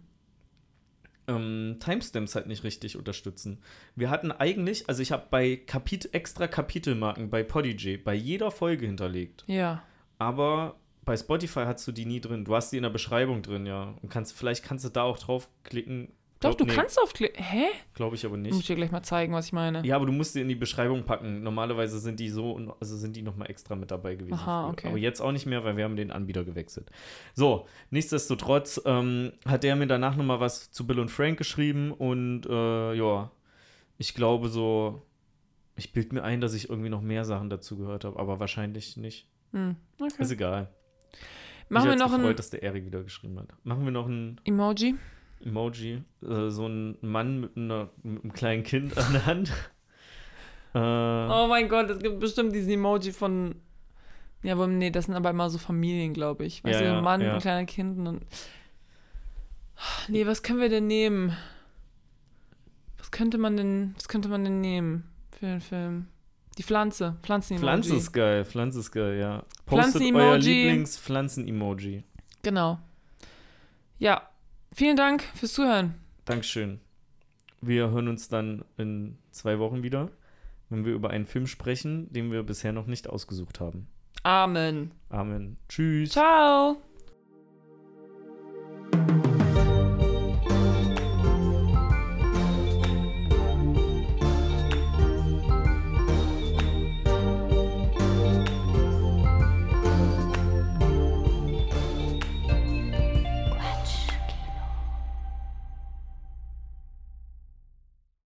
[1.29, 3.59] ähm, Timestamps halt nicht richtig unterstützen.
[3.95, 8.87] Wir hatten eigentlich, also ich habe bei Kapit extra Kapitelmarken bei Podigy bei jeder Folge
[8.87, 9.45] hinterlegt.
[9.47, 9.83] Ja.
[10.19, 12.45] Aber bei Spotify hast du die nie drin.
[12.45, 13.95] Du hast die in der Beschreibung drin, ja.
[14.03, 16.09] Und kannst, vielleicht kannst du da auch draufklicken.
[16.51, 17.43] Doch, Glaub- du nee, kannst aufklicken.
[17.43, 17.65] Hä?
[17.95, 18.69] Glaube ich aber Muss ich nicht.
[18.69, 19.85] dir gleich mal zeigen, was ich meine.
[19.87, 21.43] Ja, aber du musst die in die Beschreibung packen.
[21.43, 24.35] Normalerweise sind die so, und- also sind die nochmal extra mit dabei gewesen.
[24.35, 24.89] Aha, okay.
[24.89, 26.91] Aber jetzt auch nicht mehr, weil wir haben den Anbieter gewechselt.
[27.35, 32.47] So, nichtsdestotrotz ähm, hat der mir danach nochmal was zu Bill und Frank geschrieben und
[32.47, 33.31] äh, ja,
[33.99, 35.03] ich glaube so,
[35.77, 38.97] ich bild mir ein, dass ich irgendwie noch mehr Sachen dazu gehört habe, aber wahrscheinlich
[38.97, 39.29] nicht.
[39.53, 39.77] Hm.
[40.01, 40.23] Okay.
[40.23, 40.69] Ist egal.
[41.69, 43.49] Machen wir Mich hat's noch gefreut, ein dass der Erik wieder geschrieben hat.
[43.65, 44.95] Machen wir noch ein Emoji?
[45.47, 49.49] Emoji, äh, so ein Mann mit, einer, mit einem kleinen Kind an der Hand.
[50.75, 53.55] Äh, Oh mein Gott, es gibt bestimmt diesen Emoji von.
[54.43, 56.63] Ja, aber nee, das sind aber immer so Familien, glaube ich.
[56.63, 57.35] Weißt Ja, du, ein Mann, ja.
[57.35, 58.23] ein kleiner Kind und.
[60.09, 61.37] Nee, was können wir denn nehmen?
[62.99, 65.05] Was könnte man denn, was könnte man denn nehmen
[65.39, 66.07] für den Film?
[66.59, 67.67] Die Pflanze, Pflanzen-Emoji.
[67.67, 69.45] Pflanze ist geil, Pflanze ist geil, ja.
[69.67, 70.25] Postet Pflanzen-Emoji.
[70.27, 72.03] euer Lieblings-Pflanzen-Emoji.
[72.43, 72.79] Genau.
[73.99, 74.29] Ja,
[74.77, 75.95] vielen Dank fürs Zuhören.
[76.27, 76.81] Dankeschön.
[77.63, 80.11] Wir hören uns dann in zwei Wochen wieder,
[80.69, 83.89] wenn wir über einen Film sprechen, den wir bisher noch nicht ausgesucht haben.
[84.23, 84.93] Amen.
[85.09, 85.57] Amen.
[85.69, 86.11] Tschüss.
[86.11, 86.77] Ciao.